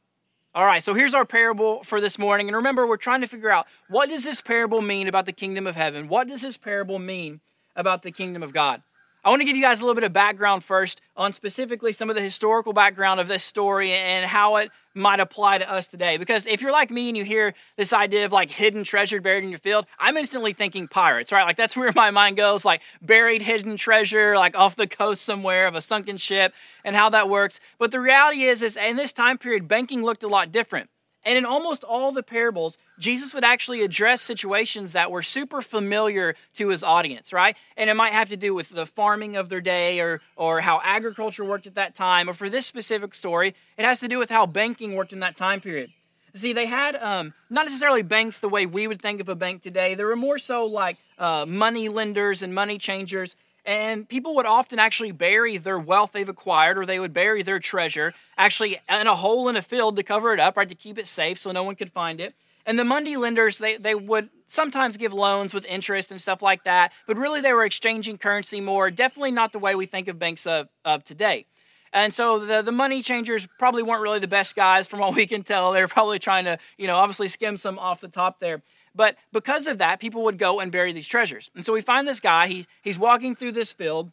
All 0.55 0.65
right, 0.65 0.81
so 0.81 0.95
here's 0.95 1.13
our 1.13 1.27
parable 1.27 1.83
for 1.83 2.01
this 2.01 2.17
morning. 2.17 2.47
And 2.47 2.55
remember, 2.55 2.87
we're 2.87 2.97
trying 2.97 3.21
to 3.21 3.27
figure 3.27 3.51
out 3.51 3.67
what 3.87 4.09
does 4.09 4.23
this 4.23 4.41
parable 4.41 4.81
mean 4.81 5.07
about 5.07 5.27
the 5.27 5.31
kingdom 5.31 5.67
of 5.67 5.75
heaven? 5.75 6.07
What 6.07 6.27
does 6.27 6.41
this 6.41 6.57
parable 6.57 6.97
mean 6.97 7.39
about 7.75 8.01
the 8.01 8.09
kingdom 8.09 8.41
of 8.41 8.51
God? 8.51 8.81
I 9.23 9.29
want 9.29 9.41
to 9.41 9.45
give 9.45 9.55
you 9.55 9.61
guys 9.61 9.79
a 9.79 9.83
little 9.83 9.93
bit 9.93 10.05
of 10.05 10.11
background 10.11 10.63
first 10.63 11.01
on 11.15 11.33
specifically 11.33 11.93
some 11.93 12.09
of 12.09 12.15
the 12.15 12.23
historical 12.23 12.73
background 12.73 13.19
of 13.19 13.27
this 13.27 13.43
story 13.43 13.91
and 13.91 14.25
how 14.25 14.55
it 14.55 14.71
might 14.97 15.19
apply 15.19 15.59
to 15.59 15.71
us 15.71 15.87
today. 15.87 16.17
Because 16.17 16.45
if 16.45 16.61
you're 16.61 16.71
like 16.71 16.91
me 16.91 17.09
and 17.09 17.17
you 17.17 17.23
hear 17.23 17.53
this 17.75 17.93
idea 17.93 18.25
of 18.25 18.31
like 18.31 18.51
hidden 18.51 18.83
treasure 18.83 19.21
buried 19.21 19.43
in 19.43 19.49
your 19.49 19.59
field, 19.59 19.85
I'm 19.99 20.17
instantly 20.17 20.53
thinking 20.53 20.87
pirates, 20.87 21.31
right? 21.31 21.43
Like 21.43 21.55
that's 21.55 21.77
where 21.77 21.91
my 21.95 22.11
mind 22.11 22.37
goes, 22.37 22.65
like 22.65 22.81
buried 23.01 23.41
hidden 23.41 23.77
treasure, 23.77 24.35
like 24.35 24.57
off 24.57 24.75
the 24.75 24.87
coast 24.87 25.23
somewhere 25.23 25.67
of 25.67 25.75
a 25.75 25.81
sunken 25.81 26.17
ship 26.17 26.53
and 26.83 26.95
how 26.95 27.09
that 27.11 27.29
works. 27.29 27.59
But 27.77 27.91
the 27.91 27.99
reality 27.99 28.41
is, 28.41 28.61
is 28.61 28.75
in 28.75 28.97
this 28.97 29.13
time 29.13 29.37
period, 29.37 29.67
banking 29.67 30.03
looked 30.03 30.23
a 30.23 30.27
lot 30.27 30.51
different. 30.51 30.89
And 31.27 31.37
in 31.37 31.45
almost 31.45 31.83
all 31.83 32.13
the 32.13 32.23
parables, 32.23 32.77
Jesus 32.97 33.33
would 33.33 33.43
actually 33.43 33.83
address 33.83 34.21
situations 34.21 34.93
that 34.93 35.11
were 35.11 35.21
super 35.21 35.61
familiar 35.61 36.35
to 36.53 36.69
his 36.69 36.83
audience, 36.83 37.33
right? 37.33 37.57
And 37.75 37.89
it 37.89 37.95
might 37.95 38.13
have 38.13 38.29
to 38.29 38.37
do 38.37 38.55
with 38.55 38.69
the 38.69 38.85
farming 38.85 39.35
of 39.35 39.49
their 39.49 39.59
day 39.59 39.99
or, 39.99 40.21
or 40.37 40.61
how 40.61 40.79
agriculture 40.85 41.43
worked 41.43 41.67
at 41.67 41.75
that 41.75 41.95
time. 41.95 42.29
Or 42.29 42.33
for 42.33 42.49
this 42.49 42.65
specific 42.65 43.13
story, 43.13 43.55
it 43.77 43.83
has 43.83 43.99
to 43.99 44.07
do 44.07 44.19
with 44.19 44.29
how 44.29 44.45
banking 44.45 44.95
worked 44.95 45.11
in 45.11 45.19
that 45.19 45.35
time 45.35 45.59
period. 45.59 45.91
See, 46.33 46.53
they 46.53 46.67
had 46.67 46.95
um, 46.95 47.33
not 47.49 47.65
necessarily 47.65 48.03
banks 48.03 48.39
the 48.39 48.47
way 48.47 48.65
we 48.65 48.87
would 48.87 49.01
think 49.01 49.19
of 49.19 49.27
a 49.27 49.35
bank 49.35 49.61
today. 49.61 49.95
They 49.95 50.05
were 50.05 50.15
more 50.15 50.37
so 50.37 50.65
like 50.65 50.95
uh, 51.17 51.45
money 51.45 51.89
lenders 51.89 52.41
and 52.41 52.55
money 52.55 52.77
changers. 52.77 53.35
And 53.67 54.07
people 54.07 54.33
would 54.35 54.45
often 54.45 54.79
actually 54.79 55.11
bury 55.11 55.57
their 55.57 55.77
wealth 55.77 56.13
they've 56.13 56.27
acquired 56.27 56.79
or 56.79 56.85
they 56.85 57.01
would 57.01 57.13
bury 57.13 57.43
their 57.43 57.59
treasure 57.59 58.13
actually 58.37 58.79
in 58.89 59.07
a 59.07 59.15
hole 59.15 59.49
in 59.49 59.57
a 59.57 59.61
field 59.61 59.97
to 59.97 60.03
cover 60.03 60.33
it 60.33 60.39
up, 60.39 60.55
right, 60.55 60.69
to 60.69 60.73
keep 60.73 60.97
it 60.97 61.05
safe 61.05 61.37
so 61.37 61.51
no 61.51 61.63
one 61.63 61.75
could 61.75 61.91
find 61.91 62.21
it. 62.21 62.33
And 62.65 62.79
the 62.79 62.85
money 62.85 63.17
lenders, 63.17 63.57
they, 63.57 63.75
they 63.75 63.93
would 63.93 64.29
sometimes 64.45 64.95
give 64.95 65.13
loans 65.13 65.53
with 65.53 65.65
interest 65.65 66.11
and 66.11 66.21
stuff 66.21 66.41
like 66.41 66.63
that, 66.63 66.93
but 67.07 67.17
really 67.17 67.41
they 67.41 67.51
were 67.51 67.65
exchanging 67.65 68.17
currency 68.17 68.61
more, 68.61 68.89
definitely 68.89 69.31
not 69.31 69.51
the 69.51 69.59
way 69.59 69.75
we 69.75 69.85
think 69.85 70.07
of 70.07 70.17
banks 70.17 70.47
of, 70.47 70.69
of 70.85 71.03
today. 71.03 71.45
And 71.91 72.13
so 72.13 72.39
the, 72.39 72.61
the 72.61 72.71
money 72.71 73.01
changers 73.01 73.47
probably 73.59 73.83
weren't 73.83 74.01
really 74.01 74.19
the 74.19 74.27
best 74.27 74.55
guys 74.55 74.87
from 74.87 74.99
what 74.99 75.15
we 75.15 75.25
can 75.25 75.43
tell. 75.43 75.73
They 75.73 75.81
were 75.81 75.87
probably 75.87 76.19
trying 76.19 76.45
to, 76.45 76.57
you 76.77 76.87
know, 76.87 76.95
obviously 76.95 77.27
skim 77.27 77.57
some 77.57 77.77
off 77.79 77.99
the 78.01 78.07
top 78.07 78.39
there. 78.39 78.61
But 78.97 79.15
because 79.31 79.67
of 79.67 79.77
that, 79.77 79.99
people 79.99 80.23
would 80.23 80.39
go 80.39 80.59
and 80.59 80.71
bury 80.71 80.91
these 80.91 81.07
treasures. 81.07 81.51
And 81.55 81.63
so 81.63 81.71
we 81.71 81.81
find 81.81 82.07
this 82.07 82.19
guy, 82.19 82.47
he, 82.47 82.65
he's 82.81 82.97
walking 82.97 83.35
through 83.35 83.51
this 83.51 83.71
field. 83.71 84.11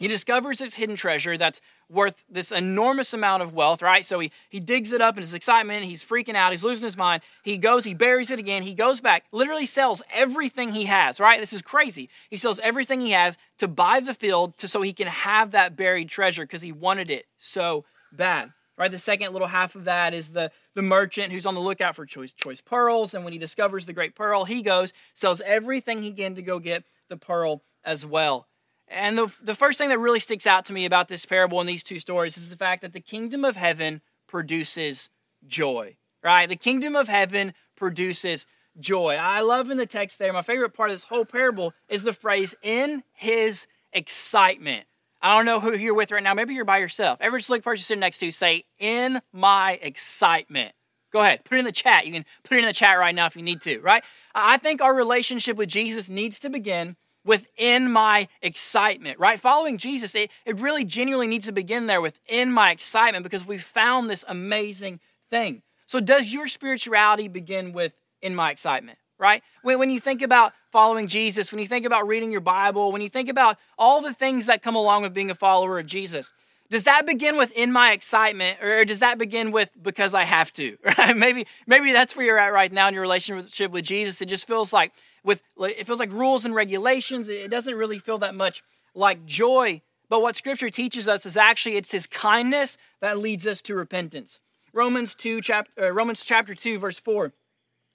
He 0.00 0.08
discovers 0.08 0.58
this 0.58 0.74
hidden 0.74 0.96
treasure 0.96 1.36
that's 1.36 1.60
worth 1.90 2.24
this 2.28 2.50
enormous 2.50 3.12
amount 3.12 3.42
of 3.42 3.52
wealth, 3.52 3.82
right? 3.82 4.02
So 4.02 4.18
he, 4.18 4.32
he 4.48 4.60
digs 4.60 4.92
it 4.92 5.02
up 5.02 5.16
in 5.16 5.22
his 5.22 5.34
excitement. 5.34 5.84
He's 5.84 6.02
freaking 6.02 6.34
out. 6.34 6.52
He's 6.52 6.64
losing 6.64 6.84
his 6.84 6.96
mind. 6.96 7.22
He 7.44 7.58
goes, 7.58 7.84
he 7.84 7.92
buries 7.92 8.30
it 8.30 8.38
again. 8.38 8.62
He 8.62 8.72
goes 8.72 9.02
back, 9.02 9.24
literally 9.30 9.66
sells 9.66 10.02
everything 10.10 10.72
he 10.72 10.86
has, 10.86 11.20
right? 11.20 11.38
This 11.38 11.52
is 11.52 11.60
crazy. 11.60 12.08
He 12.30 12.38
sells 12.38 12.58
everything 12.60 13.02
he 13.02 13.10
has 13.10 13.36
to 13.58 13.68
buy 13.68 14.00
the 14.00 14.14
field 14.14 14.56
to, 14.56 14.66
so 14.66 14.80
he 14.80 14.94
can 14.94 15.06
have 15.06 15.50
that 15.50 15.76
buried 15.76 16.08
treasure 16.08 16.44
because 16.44 16.62
he 16.62 16.72
wanted 16.72 17.10
it 17.10 17.26
so 17.36 17.84
bad 18.10 18.52
right? 18.76 18.90
The 18.90 18.98
second 18.98 19.32
little 19.32 19.48
half 19.48 19.74
of 19.74 19.84
that 19.84 20.14
is 20.14 20.30
the 20.30 20.50
the 20.74 20.82
merchant 20.82 21.32
who's 21.32 21.46
on 21.46 21.54
the 21.54 21.60
lookout 21.60 21.96
for 21.96 22.06
choice 22.06 22.32
choice 22.32 22.60
pearls 22.60 23.14
and 23.14 23.24
when 23.24 23.32
he 23.32 23.38
discovers 23.38 23.86
the 23.86 23.92
great 23.92 24.14
pearl 24.14 24.44
he 24.44 24.62
goes 24.62 24.92
sells 25.12 25.40
everything 25.42 26.02
he 26.02 26.12
can 26.12 26.34
to 26.34 26.42
go 26.42 26.58
get 26.58 26.84
the 27.08 27.16
pearl 27.16 27.62
as 27.84 28.04
well. 28.04 28.48
And 28.86 29.16
the, 29.16 29.34
the 29.42 29.54
first 29.54 29.78
thing 29.78 29.88
that 29.88 29.98
really 29.98 30.20
sticks 30.20 30.46
out 30.46 30.66
to 30.66 30.72
me 30.72 30.84
about 30.84 31.08
this 31.08 31.24
parable 31.24 31.58
and 31.58 31.68
these 31.68 31.82
two 31.82 31.98
stories 31.98 32.36
is 32.36 32.50
the 32.50 32.56
fact 32.56 32.82
that 32.82 32.92
the 32.92 33.00
kingdom 33.00 33.44
of 33.44 33.56
heaven 33.56 34.02
produces 34.26 35.08
joy 35.46 35.96
right? 36.24 36.48
The 36.48 36.56
kingdom 36.56 36.96
of 36.96 37.06
heaven 37.06 37.54
produces 37.76 38.46
joy. 38.80 39.16
I 39.20 39.42
love 39.42 39.70
in 39.70 39.76
the 39.76 39.86
text 39.86 40.18
there 40.18 40.32
my 40.32 40.42
favorite 40.42 40.74
part 40.74 40.90
of 40.90 40.94
this 40.94 41.04
whole 41.04 41.24
parable 41.24 41.74
is 41.88 42.02
the 42.02 42.12
phrase 42.12 42.56
in 42.62 43.04
his 43.12 43.68
excitement 43.92 44.86
I 45.24 45.34
don't 45.38 45.46
know 45.46 45.58
who 45.58 45.74
you're 45.74 45.94
with 45.94 46.12
right 46.12 46.22
now. 46.22 46.34
Maybe 46.34 46.52
you're 46.52 46.66
by 46.66 46.76
yourself. 46.76 47.16
Every 47.18 47.40
look 47.48 47.62
person 47.62 47.82
sitting 47.82 48.00
next 48.00 48.18
to 48.18 48.26
you, 48.26 48.32
say, 48.32 48.64
in 48.78 49.22
my 49.32 49.78
excitement. 49.80 50.74
Go 51.10 51.20
ahead, 51.20 51.44
put 51.44 51.56
it 51.56 51.60
in 51.60 51.64
the 51.64 51.72
chat. 51.72 52.06
You 52.06 52.12
can 52.12 52.26
put 52.42 52.58
it 52.58 52.60
in 52.60 52.66
the 52.66 52.74
chat 52.74 52.98
right 52.98 53.14
now 53.14 53.24
if 53.24 53.34
you 53.34 53.42
need 53.42 53.62
to, 53.62 53.80
right? 53.80 54.04
I 54.34 54.58
think 54.58 54.82
our 54.82 54.94
relationship 54.94 55.56
with 55.56 55.70
Jesus 55.70 56.10
needs 56.10 56.38
to 56.40 56.50
begin 56.50 56.96
within 57.24 57.90
my 57.90 58.28
excitement, 58.42 59.18
right? 59.18 59.40
Following 59.40 59.78
Jesus, 59.78 60.14
it, 60.14 60.30
it 60.44 60.60
really 60.60 60.84
genuinely 60.84 61.26
needs 61.26 61.46
to 61.46 61.52
begin 61.52 61.86
there 61.86 62.02
within 62.02 62.52
my 62.52 62.70
excitement 62.70 63.22
because 63.22 63.46
we 63.46 63.56
found 63.56 64.10
this 64.10 64.26
amazing 64.28 65.00
thing. 65.30 65.62
So, 65.86 66.00
does 66.00 66.34
your 66.34 66.48
spirituality 66.48 67.28
begin 67.28 67.72
with 67.72 67.94
in 68.20 68.34
my 68.34 68.50
excitement, 68.50 68.98
right? 69.18 69.42
When, 69.62 69.78
when 69.78 69.90
you 69.90 70.00
think 70.00 70.20
about 70.20 70.52
following 70.74 71.06
Jesus, 71.06 71.52
when 71.52 71.60
you 71.60 71.68
think 71.68 71.86
about 71.86 72.08
reading 72.08 72.32
your 72.32 72.40
Bible, 72.40 72.90
when 72.90 73.00
you 73.00 73.08
think 73.08 73.28
about 73.28 73.58
all 73.78 74.02
the 74.02 74.12
things 74.12 74.46
that 74.46 74.60
come 74.60 74.74
along 74.74 75.02
with 75.02 75.14
being 75.14 75.30
a 75.30 75.34
follower 75.36 75.78
of 75.78 75.86
Jesus, 75.86 76.32
does 76.68 76.82
that 76.82 77.06
begin 77.06 77.36
with 77.36 77.56
in 77.56 77.70
my 77.70 77.92
excitement 77.92 78.60
or 78.60 78.84
does 78.84 78.98
that 78.98 79.16
begin 79.16 79.52
with 79.52 79.70
because 79.80 80.14
I 80.14 80.24
have 80.24 80.52
to? 80.54 80.76
Right? 80.98 81.16
Maybe 81.16 81.46
maybe 81.68 81.92
that's 81.92 82.16
where 82.16 82.26
you're 82.26 82.40
at 82.40 82.52
right 82.52 82.72
now 82.72 82.88
in 82.88 82.94
your 82.94 83.04
relationship 83.04 83.70
with 83.70 83.84
Jesus. 83.84 84.20
It 84.20 84.26
just 84.26 84.48
feels 84.48 84.72
like 84.72 84.92
with 85.22 85.44
it 85.60 85.86
feels 85.86 86.00
like 86.00 86.10
rules 86.10 86.44
and 86.44 86.52
regulations. 86.52 87.28
It 87.28 87.52
doesn't 87.52 87.76
really 87.76 88.00
feel 88.00 88.18
that 88.18 88.34
much 88.34 88.64
like 88.96 89.24
joy. 89.24 89.80
But 90.08 90.22
what 90.22 90.34
scripture 90.34 90.70
teaches 90.70 91.06
us 91.06 91.24
is 91.24 91.36
actually 91.36 91.76
it's 91.76 91.92
his 91.92 92.08
kindness 92.08 92.78
that 93.00 93.18
leads 93.18 93.46
us 93.46 93.62
to 93.62 93.76
repentance. 93.76 94.40
Romans 94.72 95.14
2 95.14 95.40
chapter 95.40 95.70
uh, 95.80 95.92
Romans 95.92 96.24
chapter 96.24 96.52
2 96.52 96.80
verse 96.80 96.98
4 96.98 97.32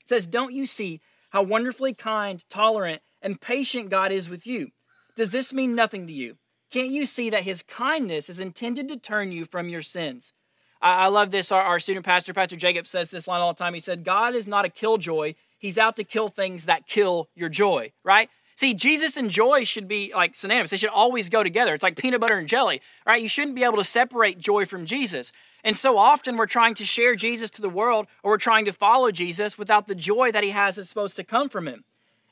says, 0.05 0.27
"Don't 0.27 0.53
you 0.53 0.65
see 0.65 1.01
how 1.29 1.43
wonderfully 1.43 1.93
kind, 1.93 2.43
tolerant, 2.49 3.01
and 3.21 3.41
patient 3.41 3.89
God 3.89 4.11
is 4.11 4.29
with 4.29 4.47
you. 4.47 4.69
Does 5.15 5.31
this 5.31 5.53
mean 5.53 5.75
nothing 5.75 6.07
to 6.07 6.13
you? 6.13 6.37
Can't 6.71 6.91
you 6.91 7.05
see 7.05 7.29
that 7.29 7.43
his 7.43 7.63
kindness 7.63 8.29
is 8.29 8.39
intended 8.39 8.87
to 8.89 8.97
turn 8.97 9.31
you 9.31 9.45
from 9.45 9.69
your 9.69 9.81
sins? 9.81 10.33
I, 10.81 11.05
I 11.05 11.07
love 11.07 11.31
this. 11.31 11.51
Our, 11.51 11.61
our 11.61 11.79
student 11.79 12.05
pastor, 12.05 12.33
Pastor 12.33 12.55
Jacob, 12.55 12.87
says 12.87 13.11
this 13.11 13.27
line 13.27 13.41
all 13.41 13.53
the 13.53 13.57
time. 13.59 13.73
He 13.73 13.79
said, 13.79 14.03
God 14.03 14.35
is 14.35 14.47
not 14.47 14.65
a 14.65 14.69
killjoy. 14.69 15.35
He's 15.57 15.77
out 15.77 15.95
to 15.97 16.03
kill 16.03 16.29
things 16.29 16.65
that 16.65 16.87
kill 16.87 17.29
your 17.35 17.49
joy, 17.49 17.91
right? 18.03 18.29
See, 18.55 18.73
Jesus 18.73 19.15
and 19.17 19.29
joy 19.29 19.63
should 19.63 19.87
be 19.87 20.11
like 20.13 20.35
synonymous. 20.35 20.71
They 20.71 20.77
should 20.77 20.89
always 20.89 21.29
go 21.29 21.43
together. 21.43 21.73
It's 21.73 21.83
like 21.83 21.95
peanut 21.95 22.21
butter 22.21 22.37
and 22.37 22.47
jelly, 22.47 22.81
right? 23.05 23.21
You 23.21 23.29
shouldn't 23.29 23.55
be 23.55 23.63
able 23.63 23.77
to 23.77 23.83
separate 23.83 24.37
joy 24.37 24.65
from 24.65 24.85
Jesus. 24.85 25.31
And 25.63 25.75
so 25.75 25.97
often 25.97 26.37
we're 26.37 26.45
trying 26.45 26.73
to 26.75 26.85
share 26.85 27.15
Jesus 27.15 27.49
to 27.51 27.61
the 27.61 27.69
world 27.69 28.07
or 28.23 28.31
we're 28.31 28.37
trying 28.37 28.65
to 28.65 28.73
follow 28.73 29.11
Jesus 29.11 29.57
without 29.57 29.87
the 29.87 29.95
joy 29.95 30.31
that 30.31 30.43
he 30.43 30.51
has 30.51 30.75
that's 30.75 30.89
supposed 30.89 31.17
to 31.17 31.23
come 31.23 31.49
from 31.49 31.67
him. 31.67 31.83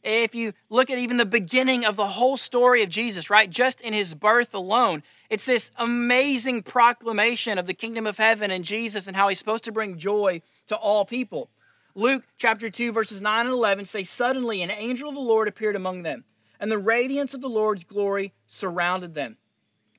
If 0.03 0.35
you 0.35 0.53
look 0.69 0.89
at 0.89 0.99
even 0.99 1.17
the 1.17 1.25
beginning 1.25 1.83
of 1.83 1.97
the 1.97 2.07
whole 2.07 2.37
story 2.37 2.81
of 2.83 2.89
Jesus, 2.89 3.29
right, 3.29 3.49
just 3.49 3.81
in 3.81 3.93
his 3.93 4.13
birth 4.13 4.53
alone, 4.53 5.03
it's 5.29 5.45
this 5.45 5.71
amazing 5.77 6.63
proclamation 6.63 7.57
of 7.57 7.65
the 7.65 7.73
kingdom 7.73 8.07
of 8.07 8.17
heaven 8.17 8.49
and 8.49 8.63
Jesus 8.63 9.07
and 9.07 9.17
how 9.17 9.27
he's 9.27 9.39
supposed 9.39 9.65
to 9.65 9.71
bring 9.71 9.97
joy 9.97 10.41
to 10.67 10.75
all 10.77 11.03
people. 11.03 11.49
Luke 11.95 12.23
chapter 12.37 12.69
2, 12.69 12.91
verses 12.91 13.21
9 13.21 13.47
and 13.47 13.53
11 13.53 13.85
say, 13.85 14.03
Suddenly 14.03 14.61
an 14.61 14.71
angel 14.71 15.09
of 15.09 15.15
the 15.15 15.21
Lord 15.21 15.47
appeared 15.47 15.75
among 15.75 16.03
them, 16.03 16.23
and 16.59 16.71
the 16.71 16.77
radiance 16.77 17.33
of 17.33 17.41
the 17.41 17.49
Lord's 17.49 17.83
glory 17.83 18.33
surrounded 18.45 19.15
them. 19.15 19.37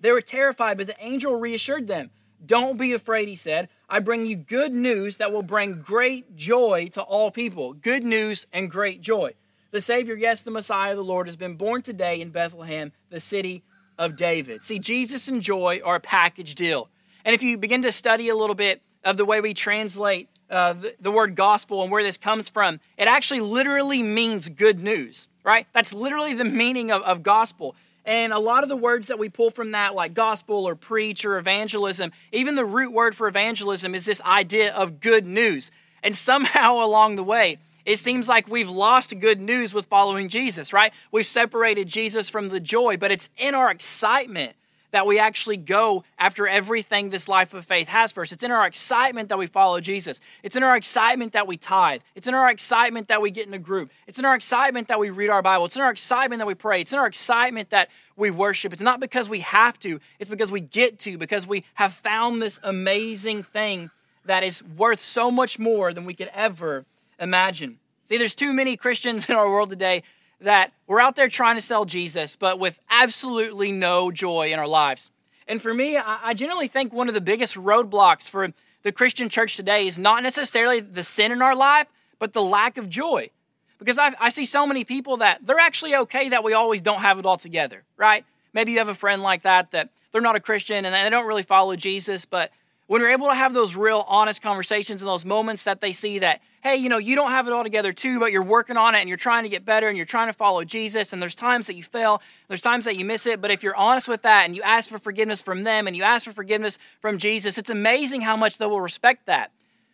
They 0.00 0.12
were 0.12 0.20
terrified, 0.20 0.78
but 0.78 0.86
the 0.86 1.04
angel 1.04 1.34
reassured 1.34 1.88
them. 1.88 2.10
Don't 2.44 2.78
be 2.78 2.92
afraid, 2.92 3.28
he 3.28 3.34
said. 3.34 3.68
I 3.88 4.00
bring 4.00 4.26
you 4.26 4.36
good 4.36 4.72
news 4.72 5.16
that 5.16 5.32
will 5.32 5.42
bring 5.42 5.80
great 5.80 6.36
joy 6.36 6.88
to 6.92 7.02
all 7.02 7.30
people. 7.30 7.72
Good 7.72 8.04
news 8.04 8.46
and 8.52 8.70
great 8.70 9.00
joy. 9.00 9.34
The 9.70 9.80
Savior, 9.80 10.14
yes, 10.14 10.42
the 10.42 10.50
Messiah, 10.50 10.94
the 10.94 11.04
Lord, 11.04 11.26
has 11.26 11.36
been 11.36 11.56
born 11.56 11.82
today 11.82 12.20
in 12.20 12.30
Bethlehem, 12.30 12.92
the 13.10 13.20
city 13.20 13.62
of 13.98 14.16
David. 14.16 14.62
See, 14.62 14.78
Jesus 14.78 15.28
and 15.28 15.42
joy 15.42 15.80
are 15.84 15.96
a 15.96 16.00
package 16.00 16.54
deal. 16.54 16.88
And 17.24 17.34
if 17.34 17.42
you 17.42 17.58
begin 17.58 17.82
to 17.82 17.92
study 17.92 18.28
a 18.28 18.36
little 18.36 18.54
bit 18.54 18.80
of 19.04 19.16
the 19.16 19.24
way 19.24 19.40
we 19.40 19.52
translate 19.52 20.28
uh, 20.48 20.72
the, 20.72 20.94
the 21.00 21.10
word 21.10 21.34
gospel 21.34 21.82
and 21.82 21.90
where 21.92 22.02
this 22.02 22.16
comes 22.16 22.48
from, 22.48 22.80
it 22.96 23.08
actually 23.08 23.40
literally 23.40 24.02
means 24.02 24.48
good 24.48 24.80
news, 24.80 25.28
right? 25.44 25.66
That's 25.74 25.92
literally 25.92 26.32
the 26.32 26.44
meaning 26.44 26.90
of, 26.90 27.02
of 27.02 27.22
gospel. 27.22 27.74
And 28.08 28.32
a 28.32 28.38
lot 28.38 28.62
of 28.62 28.70
the 28.70 28.76
words 28.76 29.08
that 29.08 29.18
we 29.18 29.28
pull 29.28 29.50
from 29.50 29.72
that, 29.72 29.94
like 29.94 30.14
gospel 30.14 30.66
or 30.66 30.74
preach 30.74 31.26
or 31.26 31.36
evangelism, 31.36 32.10
even 32.32 32.54
the 32.54 32.64
root 32.64 32.90
word 32.90 33.14
for 33.14 33.28
evangelism 33.28 33.94
is 33.94 34.06
this 34.06 34.22
idea 34.22 34.74
of 34.74 34.98
good 34.98 35.26
news. 35.26 35.70
And 36.02 36.16
somehow 36.16 36.76
along 36.82 37.16
the 37.16 37.22
way, 37.22 37.58
it 37.84 37.98
seems 37.98 38.26
like 38.26 38.48
we've 38.48 38.70
lost 38.70 39.20
good 39.20 39.42
news 39.42 39.74
with 39.74 39.84
following 39.84 40.28
Jesus, 40.28 40.72
right? 40.72 40.90
We've 41.12 41.26
separated 41.26 41.86
Jesus 41.86 42.30
from 42.30 42.48
the 42.48 42.60
joy, 42.60 42.96
but 42.96 43.10
it's 43.12 43.28
in 43.36 43.54
our 43.54 43.70
excitement 43.70 44.56
that 44.90 45.06
we 45.06 45.18
actually 45.18 45.56
go 45.56 46.04
after 46.18 46.48
everything 46.48 47.10
this 47.10 47.28
life 47.28 47.54
of 47.54 47.64
faith 47.64 47.88
has 47.88 48.12
for 48.12 48.22
us. 48.22 48.32
It's 48.32 48.42
in 48.42 48.50
our 48.50 48.66
excitement 48.66 49.28
that 49.28 49.38
we 49.38 49.46
follow 49.46 49.80
Jesus. 49.80 50.20
It's 50.42 50.56
in 50.56 50.62
our 50.62 50.76
excitement 50.76 51.32
that 51.32 51.46
we 51.46 51.56
tithe. 51.56 52.02
It's 52.14 52.26
in 52.26 52.34
our 52.34 52.50
excitement 52.50 53.08
that 53.08 53.20
we 53.20 53.30
get 53.30 53.46
in 53.46 53.54
a 53.54 53.58
group. 53.58 53.90
It's 54.06 54.18
in 54.18 54.24
our 54.24 54.34
excitement 54.34 54.88
that 54.88 54.98
we 54.98 55.10
read 55.10 55.30
our 55.30 55.42
Bible. 55.42 55.66
It's 55.66 55.76
in 55.76 55.82
our 55.82 55.90
excitement 55.90 56.40
that 56.40 56.46
we 56.46 56.54
pray. 56.54 56.80
It's 56.80 56.92
in 56.92 56.98
our 56.98 57.06
excitement 57.06 57.70
that 57.70 57.90
we 58.16 58.30
worship. 58.30 58.72
It's 58.72 58.82
not 58.82 59.00
because 59.00 59.28
we 59.28 59.40
have 59.40 59.78
to, 59.80 60.00
it's 60.18 60.30
because 60.30 60.50
we 60.50 60.60
get 60.60 60.98
to, 61.00 61.18
because 61.18 61.46
we 61.46 61.64
have 61.74 61.92
found 61.92 62.40
this 62.40 62.58
amazing 62.62 63.42
thing 63.42 63.90
that 64.24 64.42
is 64.42 64.62
worth 64.62 65.00
so 65.00 65.30
much 65.30 65.58
more 65.58 65.92
than 65.92 66.04
we 66.04 66.14
could 66.14 66.30
ever 66.34 66.84
imagine. 67.18 67.78
See, 68.04 68.16
there's 68.16 68.34
too 68.34 68.54
many 68.54 68.76
Christians 68.76 69.28
in 69.28 69.36
our 69.36 69.50
world 69.50 69.68
today 69.68 70.02
that 70.40 70.72
we're 70.86 71.00
out 71.00 71.16
there 71.16 71.28
trying 71.28 71.56
to 71.56 71.62
sell 71.62 71.84
Jesus, 71.84 72.36
but 72.36 72.58
with 72.58 72.80
absolutely 72.90 73.72
no 73.72 74.10
joy 74.10 74.52
in 74.52 74.58
our 74.58 74.66
lives. 74.66 75.10
And 75.46 75.60
for 75.60 75.72
me, 75.72 75.96
I 75.96 76.34
generally 76.34 76.68
think 76.68 76.92
one 76.92 77.08
of 77.08 77.14
the 77.14 77.20
biggest 77.20 77.56
roadblocks 77.56 78.30
for 78.30 78.52
the 78.82 78.92
Christian 78.92 79.28
church 79.28 79.56
today 79.56 79.86
is 79.86 79.98
not 79.98 80.22
necessarily 80.22 80.80
the 80.80 81.02
sin 81.02 81.32
in 81.32 81.42
our 81.42 81.56
life, 81.56 81.86
but 82.18 82.32
the 82.32 82.42
lack 82.42 82.76
of 82.76 82.88
joy. 82.88 83.30
Because 83.78 83.98
I, 83.98 84.12
I 84.20 84.28
see 84.28 84.44
so 84.44 84.66
many 84.66 84.84
people 84.84 85.18
that 85.18 85.46
they're 85.46 85.58
actually 85.58 85.94
okay 85.94 86.28
that 86.28 86.44
we 86.44 86.52
always 86.52 86.80
don't 86.80 87.00
have 87.00 87.18
it 87.18 87.26
all 87.26 87.36
together, 87.36 87.84
right? 87.96 88.24
Maybe 88.52 88.72
you 88.72 88.78
have 88.78 88.88
a 88.88 88.94
friend 88.94 89.22
like 89.22 89.42
that 89.42 89.70
that 89.70 89.90
they're 90.12 90.20
not 90.20 90.36
a 90.36 90.40
Christian 90.40 90.84
and 90.84 90.94
they 90.94 91.10
don't 91.10 91.26
really 91.26 91.42
follow 91.42 91.76
Jesus, 91.76 92.24
but 92.24 92.50
when 92.86 93.02
we're 93.02 93.10
able 93.10 93.28
to 93.28 93.34
have 93.34 93.54
those 93.54 93.76
real 93.76 94.04
honest 94.08 94.42
conversations 94.42 95.02
and 95.02 95.08
those 95.08 95.24
moments 95.24 95.62
that 95.64 95.80
they 95.80 95.92
see 95.92 96.18
that 96.18 96.40
hey 96.62 96.76
you 96.76 96.88
know 96.88 96.98
you 96.98 97.14
don't 97.14 97.30
have 97.30 97.46
it 97.46 97.52
all 97.52 97.62
together 97.62 97.92
too 97.92 98.18
but 98.20 98.32
you're 98.32 98.42
working 98.42 98.76
on 98.76 98.94
it 98.94 98.98
and 98.98 99.08
you're 99.08 99.18
trying 99.18 99.42
to 99.44 99.48
get 99.48 99.64
better 99.64 99.88
and 99.88 99.96
you're 99.96 100.06
trying 100.06 100.28
to 100.28 100.32
follow 100.32 100.64
jesus 100.64 101.12
and 101.12 101.20
there's 101.20 101.34
times 101.34 101.66
that 101.66 101.74
you 101.74 101.82
fail 101.82 102.20
there's 102.48 102.60
times 102.60 102.84
that 102.84 102.96
you 102.96 103.04
miss 103.04 103.26
it 103.26 103.40
but 103.40 103.50
if 103.50 103.62
you're 103.62 103.76
honest 103.76 104.08
with 104.08 104.22
that 104.22 104.44
and 104.44 104.56
you 104.56 104.62
ask 104.62 104.88
for 104.88 104.98
forgiveness 104.98 105.42
from 105.42 105.64
them 105.64 105.86
and 105.86 105.96
you 105.96 106.02
ask 106.02 106.24
for 106.24 106.32
forgiveness 106.32 106.78
from 107.00 107.18
jesus 107.18 107.58
it's 107.58 107.70
amazing 107.70 108.20
how 108.20 108.36
much 108.36 108.58
they 108.58 108.66
will 108.66 108.80
respect 108.80 109.26
that 109.26 109.50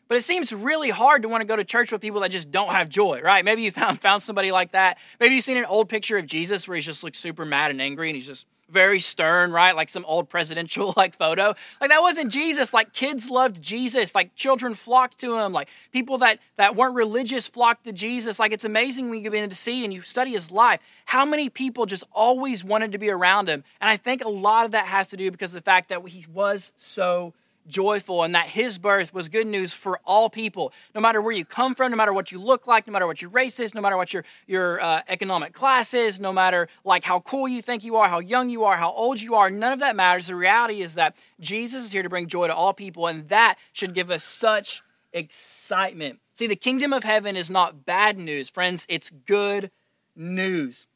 but 0.09 0.18
it 0.18 0.23
seems 0.23 0.52
really 0.52 0.90
hard 0.90 1.23
to 1.23 1.28
want 1.28 1.40
to 1.40 1.47
go 1.47 1.56
to 1.56 1.64
church 1.64 1.90
with 1.90 2.00
people 2.00 2.21
that 2.21 2.30
just 2.30 2.50
don't 2.50 2.71
have 2.71 2.88
joy, 2.88 3.21
right? 3.23 3.44
Maybe 3.44 3.62
you 3.62 3.71
found 3.71 4.00
found 4.00 4.23
somebody 4.23 4.52
like 4.52 4.73
that. 4.73 4.99
Maybe 5.18 5.35
you've 5.35 5.44
seen 5.44 5.56
an 5.56 5.64
old 5.64 5.88
picture 5.88 6.18
of 6.18 6.26
Jesus 6.26 6.68
where 6.68 6.76
he 6.76 6.83
just 6.83 7.02
looks 7.02 7.18
super 7.18 7.44
mad 7.44 7.71
and 7.71 7.80
angry 7.80 8.11
and 8.11 8.16
he's 8.16 8.26
just 8.26 8.47
very 8.75 8.99
stern, 9.00 9.52
right? 9.52 9.75
Like 9.75 9.88
some 9.88 10.04
old 10.04 10.28
presidential 10.28 10.93
like 10.99 11.16
photo. 11.16 11.54
Like 11.81 11.90
that 11.90 12.02
wasn't 12.02 12.31
Jesus. 12.31 12.75
Like 12.75 12.93
kids 12.93 13.31
loved 13.31 13.62
Jesus. 13.62 14.14
Like 14.14 14.35
children 14.35 14.75
flocked 14.75 15.19
to 15.21 15.38
him. 15.38 15.52
Like 15.52 15.71
people 15.93 16.19
that 16.19 16.40
that 16.57 16.76
weren't 16.76 16.95
religious 16.95 17.49
flocked 17.49 17.85
to 17.85 17.93
Jesus. 17.93 18.38
Like 18.38 18.52
it's 18.52 18.64
amazing 18.64 19.09
when 19.09 19.23
you 19.23 19.31
begin 19.31 19.49
to 19.49 19.57
see 19.57 19.85
and 19.85 19.95
you 19.95 20.02
study 20.02 20.33
his 20.33 20.50
life. 20.50 20.81
How 21.07 21.25
many 21.25 21.49
people 21.49 21.87
just 21.87 22.04
always 22.12 22.62
wanted 22.64 22.93
to 22.93 22.99
be 22.99 23.11
around 23.11 23.49
him? 23.49 23.64
And 23.81 23.88
I 23.88 23.97
think 23.97 24.23
a 24.23 24.28
lot 24.28 24.66
of 24.66 24.73
that 24.73 24.87
has 24.87 25.09
to 25.09 25.16
do 25.16 25.31
because 25.31 25.54
of 25.54 25.62
the 25.62 25.71
fact 25.71 25.88
that 25.88 26.07
he 26.09 26.26
was 26.33 26.75
so 26.76 27.33
joyful 27.66 28.23
and 28.23 28.35
that 28.35 28.49
his 28.49 28.78
birth 28.78 29.14
was 29.14 29.28
good 29.28 29.47
news 29.47 29.73
for 29.73 29.99
all 30.04 30.28
people. 30.28 30.73
No 30.94 31.00
matter 31.00 31.21
where 31.21 31.33
you 31.33 31.44
come 31.44 31.75
from 31.75 31.90
no 31.90 31.97
matter 31.97 32.12
what 32.12 32.30
you 32.33 32.40
look 32.40 32.66
like 32.66 32.87
no 32.87 32.92
matter 32.92 33.06
what 33.06 33.23
your 33.23 33.30
race 33.30 33.59
is 33.61 33.75
no 33.75 33.80
matter 33.80 33.97
what 33.97 34.12
your 34.12 34.25
your 34.47 34.80
uh, 34.80 35.02
economic 35.09 35.52
class 35.52 35.94
is 35.94 36.21
no 36.21 36.33
matter 36.33 36.68
like 36.85 37.04
how 37.04 37.21
cool 37.21 37.49
you 37.49 37.62
think 37.62 37.85
you 37.85 37.97
are 37.97 38.09
how 38.09 38.18
young 38.18 38.50
you 38.50 38.64
are 38.64 38.76
how 38.76 38.92
old 38.92 39.21
you 39.21 39.35
are 39.35 39.50
none 39.50 39.73
of 39.73 39.80
that 39.80 39.97
matters. 39.97 40.26
The 40.26 40.37
reality 40.37 40.83
is 40.83 40.94
that 40.94 41.16
jesus 41.40 41.87
is 41.87 41.92
here 41.92 42.02
to 42.02 42.09
bring 42.09 42.26
joy 42.26 42.47
to 42.47 42.54
all 42.54 42.73
people 42.73 43.06
and 43.06 43.28
that 43.28 43.56
should 43.73 43.94
give 43.94 44.11
us 44.11 44.25
such 44.25 44.83
excitement. 45.12 46.18
See 46.33 46.47
the 46.47 46.56
kingdom 46.56 46.92
of 46.92 47.04
heaven 47.04 47.37
is 47.37 47.50
not 47.50 47.87
bad 47.87 48.18
news 48.18 48.50
friends. 48.50 48.87
It's 48.88 49.11
good 49.11 49.71
news. 50.16 50.87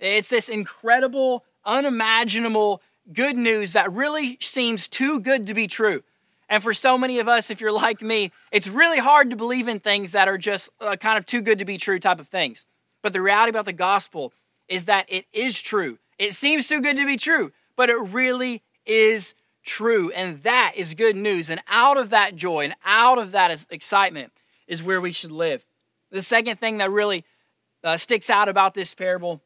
It's 0.00 0.28
this 0.28 0.48
incredible 0.48 1.44
unimaginable 1.64 2.82
good 3.12 3.36
news 3.36 3.72
that 3.72 3.90
really 3.92 4.36
seems 4.40 4.88
too 4.88 5.20
good 5.20 5.46
to 5.46 5.54
be 5.54 5.66
true 5.66 6.02
and 6.48 6.62
for 6.62 6.72
so 6.72 6.96
many 6.96 7.18
of 7.18 7.28
us, 7.28 7.50
if 7.50 7.60
you're 7.60 7.72
like 7.72 8.00
me, 8.00 8.32
it's 8.50 8.68
really 8.68 8.98
hard 8.98 9.30
to 9.30 9.36
believe 9.36 9.68
in 9.68 9.78
things 9.78 10.12
that 10.12 10.28
are 10.28 10.38
just 10.38 10.70
uh, 10.80 10.96
kind 10.96 11.18
of 11.18 11.26
too 11.26 11.42
good 11.42 11.58
to 11.58 11.64
be 11.64 11.76
true 11.76 11.98
type 11.98 12.20
of 12.20 12.28
things. 12.28 12.64
But 13.02 13.12
the 13.12 13.20
reality 13.20 13.50
about 13.50 13.66
the 13.66 13.72
gospel 13.72 14.32
is 14.68 14.86
that 14.86 15.06
it 15.08 15.26
is 15.32 15.60
true. 15.60 15.98
It 16.18 16.32
seems 16.32 16.66
too 16.66 16.80
good 16.80 16.96
to 16.96 17.06
be 17.06 17.16
true, 17.16 17.52
but 17.76 17.90
it 17.90 17.96
really 17.96 18.62
is 18.86 19.34
true. 19.62 20.10
And 20.12 20.38
that 20.38 20.72
is 20.74 20.94
good 20.94 21.16
news. 21.16 21.50
And 21.50 21.60
out 21.68 21.98
of 21.98 22.10
that 22.10 22.34
joy 22.34 22.64
and 22.64 22.74
out 22.84 23.18
of 23.18 23.32
that 23.32 23.66
excitement 23.70 24.32
is 24.66 24.82
where 24.82 25.00
we 25.00 25.12
should 25.12 25.32
live. 25.32 25.66
The 26.10 26.22
second 26.22 26.58
thing 26.58 26.78
that 26.78 26.90
really 26.90 27.24
uh, 27.84 27.98
sticks 27.98 28.30
out 28.30 28.48
about 28.48 28.74
this 28.74 28.94
parable 28.94 29.42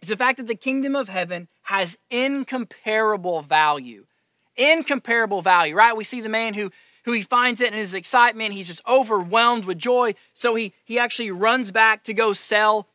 is 0.00 0.08
the 0.08 0.16
fact 0.16 0.38
that 0.38 0.48
the 0.48 0.56
kingdom 0.56 0.96
of 0.96 1.08
heaven 1.08 1.48
has 1.62 1.96
incomparable 2.10 3.40
value 3.40 4.06
incomparable 4.56 5.42
value, 5.42 5.74
right? 5.74 5.96
We 5.96 6.04
see 6.04 6.20
the 6.20 6.28
man 6.28 6.54
who 6.54 6.70
who 7.04 7.12
he 7.12 7.22
finds 7.22 7.60
it 7.60 7.72
in 7.72 7.78
his 7.78 7.94
excitement, 7.94 8.52
he's 8.52 8.68
just 8.68 8.80
overwhelmed 8.88 9.64
with 9.64 9.78
joy. 9.78 10.14
So 10.34 10.54
he 10.54 10.72
he 10.84 10.98
actually 10.98 11.30
runs 11.30 11.70
back 11.70 12.04
to 12.04 12.14
go 12.14 12.32
sell. 12.32 12.88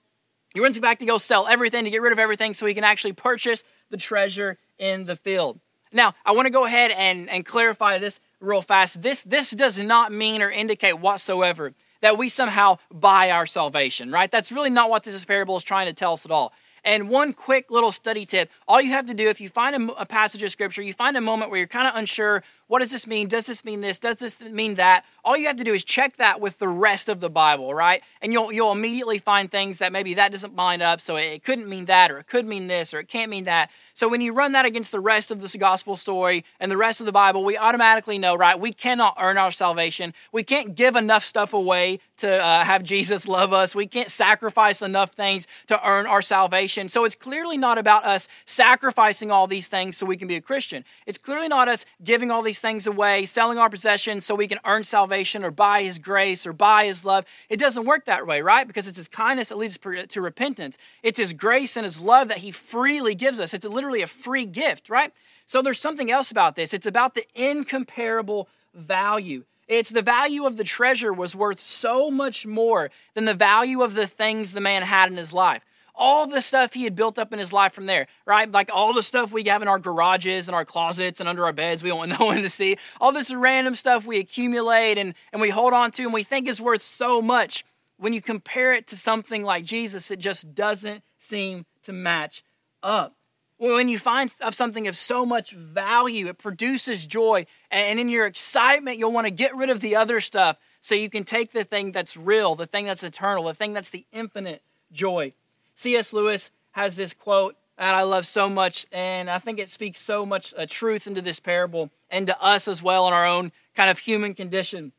He 0.53 0.61
runs 0.61 0.79
back 0.79 0.99
to 0.99 1.05
go 1.05 1.17
sell 1.17 1.45
everything 1.47 1.83
to 1.85 1.91
get 1.91 2.01
rid 2.01 2.13
of 2.13 2.19
everything 2.19 2.53
so 2.53 2.65
he 2.65 2.73
can 2.73 2.83
actually 2.83 3.13
purchase 3.13 3.63
the 3.89 3.97
treasure 3.97 4.57
in 4.79 5.05
the 5.05 5.15
field. 5.15 5.59
Now, 5.91 6.13
I 6.25 6.31
want 6.33 6.47
to 6.47 6.51
go 6.51 6.65
ahead 6.65 6.91
and, 6.91 7.29
and 7.29 7.45
clarify 7.45 7.97
this 7.97 8.19
real 8.39 8.61
fast. 8.61 9.01
This 9.01 9.21
this 9.23 9.51
does 9.51 9.79
not 9.79 10.11
mean 10.11 10.41
or 10.41 10.49
indicate 10.49 10.99
whatsoever 10.99 11.73
that 12.01 12.17
we 12.17 12.29
somehow 12.29 12.77
buy 12.91 13.31
our 13.31 13.45
salvation, 13.45 14.11
right? 14.11 14.29
That's 14.29 14.51
really 14.51 14.69
not 14.69 14.89
what 14.89 15.03
this 15.03 15.25
parable 15.25 15.57
is 15.57 15.63
trying 15.63 15.87
to 15.87 15.93
tell 15.93 16.13
us 16.13 16.25
at 16.25 16.31
all. 16.31 16.53
And 16.83 17.09
one 17.09 17.33
quick 17.33 17.69
little 17.71 17.91
study 17.91 18.25
tip 18.25 18.49
all 18.67 18.81
you 18.81 18.91
have 18.91 19.05
to 19.07 19.13
do 19.13 19.27
if 19.27 19.41
you 19.41 19.49
find 19.49 19.89
a, 19.89 20.01
a 20.01 20.05
passage 20.05 20.43
of 20.43 20.51
scripture, 20.51 20.81
you 20.81 20.93
find 20.93 21.17
a 21.17 21.21
moment 21.21 21.51
where 21.51 21.59
you're 21.59 21.67
kind 21.67 21.87
of 21.87 21.95
unsure 21.95 22.43
what 22.67 22.79
does 22.79 22.91
this 22.91 23.07
mean? 23.07 23.27
Does 23.27 23.45
this 23.45 23.63
mean 23.63 23.81
this? 23.81 23.97
Does 23.97 24.17
this 24.17 24.41
mean 24.41 24.75
that? 24.75 25.05
All 25.23 25.37
you 25.37 25.47
have 25.47 25.57
to 25.57 25.63
do 25.63 25.73
is 25.73 25.83
check 25.83 26.17
that 26.17 26.41
with 26.41 26.59
the 26.59 26.67
rest 26.67 27.09
of 27.09 27.19
the 27.19 27.29
Bible, 27.29 27.73
right? 27.73 28.01
And 28.21 28.33
you'll 28.33 28.51
you'll 28.51 28.71
immediately 28.71 29.19
find 29.19 29.49
things 29.49 29.79
that 29.79 29.91
maybe 29.91 30.13
that 30.15 30.31
doesn't 30.31 30.55
line 30.55 30.81
up, 30.81 30.99
so 30.99 31.15
it 31.15 31.43
couldn't 31.43 31.67
mean 31.67 31.85
that, 31.85 32.11
or 32.11 32.19
it 32.19 32.27
could 32.27 32.45
mean 32.45 32.67
this, 32.67 32.93
or 32.93 32.99
it 32.99 33.07
can't 33.07 33.29
mean 33.29 33.45
that. 33.45 33.71
So 33.93 34.07
when 34.09 34.21
you 34.21 34.33
run 34.33 34.51
that 34.51 34.65
against 34.65 34.91
the 34.91 34.99
rest 34.99 35.31
of 35.31 35.41
this 35.41 35.55
gospel 35.55 35.95
story 35.95 36.45
and 36.59 36.71
the 36.71 36.77
rest 36.77 36.99
of 36.99 37.05
the 37.05 37.11
Bible, 37.11 37.43
we 37.43 37.57
automatically 37.57 38.17
know, 38.17 38.35
right? 38.35 38.59
We 38.59 38.71
cannot 38.71 39.15
earn 39.19 39.37
our 39.37 39.51
salvation. 39.51 40.13
We 40.31 40.43
can't 40.43 40.75
give 40.75 40.95
enough 40.95 41.23
stuff 41.23 41.53
away 41.53 41.99
to 42.17 42.43
uh, 42.43 42.63
have 42.63 42.83
Jesus 42.83 43.27
love 43.27 43.53
us. 43.53 43.75
We 43.75 43.87
can't 43.87 44.09
sacrifice 44.09 44.81
enough 44.81 45.11
things 45.11 45.47
to 45.67 45.79
earn 45.87 46.07
our 46.07 46.21
salvation. 46.21 46.89
So 46.89 47.05
it's 47.05 47.15
clearly 47.15 47.57
not 47.57 47.77
about 47.77 48.05
us 48.05 48.27
sacrificing 48.45 49.31
all 49.31 49.47
these 49.47 49.67
things 49.67 49.97
so 49.97 50.05
we 50.05 50.17
can 50.17 50.27
be 50.27 50.35
a 50.35 50.41
Christian. 50.41 50.83
It's 51.05 51.17
clearly 51.17 51.47
not 51.47 51.67
us 51.67 51.85
giving 52.03 52.31
all 52.31 52.41
these 52.41 52.56
these 52.57 52.61
things 52.71 52.87
away, 52.87 53.25
selling 53.25 53.57
our 53.59 53.69
possessions 53.69 54.25
so 54.25 54.33
we 54.33 54.47
can 54.47 54.59
earn 54.65 54.83
salvation 54.83 55.43
or 55.43 55.51
buy 55.51 55.83
his 55.83 55.99
grace 55.99 56.47
or 56.47 56.53
buy 56.53 56.85
his 56.85 57.05
love. 57.05 57.25
It 57.49 57.59
doesn't 57.59 57.85
work 57.85 58.05
that 58.05 58.25
way, 58.25 58.41
right? 58.41 58.67
Because 58.67 58.87
it's 58.87 58.97
his 58.97 59.07
kindness 59.07 59.49
that 59.49 59.57
leads 59.57 59.77
to 59.77 60.21
repentance. 60.21 60.77
It's 61.03 61.19
his 61.19 61.33
grace 61.33 61.77
and 61.77 61.83
his 61.83 62.01
love 62.01 62.29
that 62.29 62.39
he 62.39 62.51
freely 62.51 63.13
gives 63.13 63.39
us. 63.39 63.53
It's 63.53 63.65
literally 63.65 64.01
a 64.01 64.07
free 64.07 64.45
gift, 64.45 64.89
right? 64.89 65.13
So 65.45 65.61
there's 65.61 65.79
something 65.79 66.09
else 66.09 66.31
about 66.31 66.55
this. 66.55 66.73
It's 66.73 66.87
about 66.87 67.13
the 67.13 67.25
incomparable 67.35 68.49
value. 68.73 69.43
It's 69.67 69.91
the 69.91 70.01
value 70.01 70.45
of 70.45 70.57
the 70.57 70.63
treasure 70.63 71.13
was 71.13 71.35
worth 71.35 71.59
so 71.59 72.09
much 72.09 72.47
more 72.47 72.89
than 73.13 73.25
the 73.25 73.33
value 73.33 73.83
of 73.83 73.93
the 73.93 74.07
things 74.07 74.53
the 74.53 74.61
man 74.61 74.81
had 74.81 75.11
in 75.11 75.17
his 75.17 75.31
life. 75.31 75.63
All 75.99 76.27
the 76.27 76.41
stuff 76.41 76.73
he 76.73 76.83
had 76.83 76.95
built 76.95 77.17
up 77.17 77.33
in 77.33 77.39
his 77.39 77.51
life 77.51 77.73
from 77.73 77.87
there, 77.87 78.07
right? 78.25 78.49
Like 78.49 78.69
all 78.71 78.93
the 78.93 79.01
stuff 79.01 79.31
we 79.31 79.43
have 79.45 79.61
in 79.61 79.67
our 79.67 79.79
garages 79.79 80.47
and 80.47 80.55
our 80.55 80.63
closets 80.63 81.19
and 81.19 81.27
under 81.27 81.43
our 81.43 81.53
beds, 81.53 81.81
we 81.83 81.89
don't 81.89 81.97
want 81.97 82.11
no 82.19 82.27
one 82.27 82.43
to 82.43 82.49
see. 82.49 82.77
All 83.01 83.11
this 83.11 83.33
random 83.33 83.75
stuff 83.75 84.05
we 84.05 84.19
accumulate 84.19 84.97
and, 84.97 85.15
and 85.33 85.41
we 85.41 85.49
hold 85.49 85.73
on 85.73 85.91
to 85.91 86.03
and 86.03 86.13
we 86.13 86.23
think 86.23 86.47
is 86.47 86.61
worth 86.61 86.81
so 86.81 87.21
much. 87.21 87.65
When 87.97 88.13
you 88.13 88.21
compare 88.21 88.73
it 88.73 88.85
to 88.87 88.95
something 88.95 89.43
like 89.43 89.65
Jesus, 89.65 90.11
it 90.11 90.19
just 90.19 90.53
doesn't 90.53 91.03
seem 91.17 91.65
to 91.83 91.93
match 91.93 92.43
up. 92.83 93.15
When 93.59 93.89
you 93.89 93.97
find 93.97 94.31
of 94.41 94.53
something 94.53 94.87
of 94.87 94.95
so 94.95 95.25
much 95.25 95.51
value, 95.51 96.27
it 96.27 96.37
produces 96.37 97.07
joy. 97.07 97.47
And 97.71 97.99
in 97.99 98.07
your 98.07 98.27
excitement, 98.27 98.99
you'll 98.99 99.11
want 99.11 99.25
to 99.25 99.31
get 99.31 99.55
rid 99.55 99.71
of 99.71 99.81
the 99.81 99.95
other 99.95 100.19
stuff 100.19 100.59
so 100.79 100.93
you 100.93 101.09
can 101.09 101.23
take 101.23 101.53
the 101.53 101.63
thing 101.63 101.91
that's 101.91 102.15
real, 102.15 102.53
the 102.53 102.67
thing 102.67 102.85
that's 102.85 103.03
eternal, 103.03 103.45
the 103.45 103.55
thing 103.55 103.73
that's 103.73 103.89
the 103.89 104.05
infinite 104.11 104.61
joy. 104.91 105.33
C.S. 105.77 106.11
Lewis 106.11 106.49
has 106.71 106.95
this 106.95 107.13
quote 107.13 107.55
that 107.77 107.93
I 107.93 108.01
love 108.01 108.25
so 108.25 108.49
much, 108.49 108.87
and 108.91 109.29
I 109.29 109.37
think 109.37 109.59
it 109.59 109.69
speaks 109.69 109.99
so 109.99 110.25
much 110.25 110.51
uh, 110.57 110.65
truth 110.67 111.05
into 111.05 111.21
this 111.21 111.39
parable 111.39 111.91
and 112.09 112.25
to 112.25 112.41
us 112.41 112.67
as 112.67 112.81
well 112.81 113.07
in 113.07 113.13
our 113.13 113.27
own 113.27 113.51
kind 113.75 113.91
of 113.91 113.99
human 113.99 114.33
condition. 114.33 114.91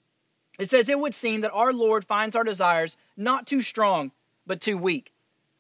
It 0.57 0.71
says, 0.71 0.89
It 0.89 1.01
would 1.01 1.15
seem 1.15 1.41
that 1.41 1.53
our 1.53 1.73
Lord 1.73 2.05
finds 2.05 2.37
our 2.37 2.45
desires 2.45 2.97
not 3.17 3.45
too 3.45 3.61
strong, 3.61 4.13
but 4.47 4.61
too 4.61 4.79
weak. 4.79 5.13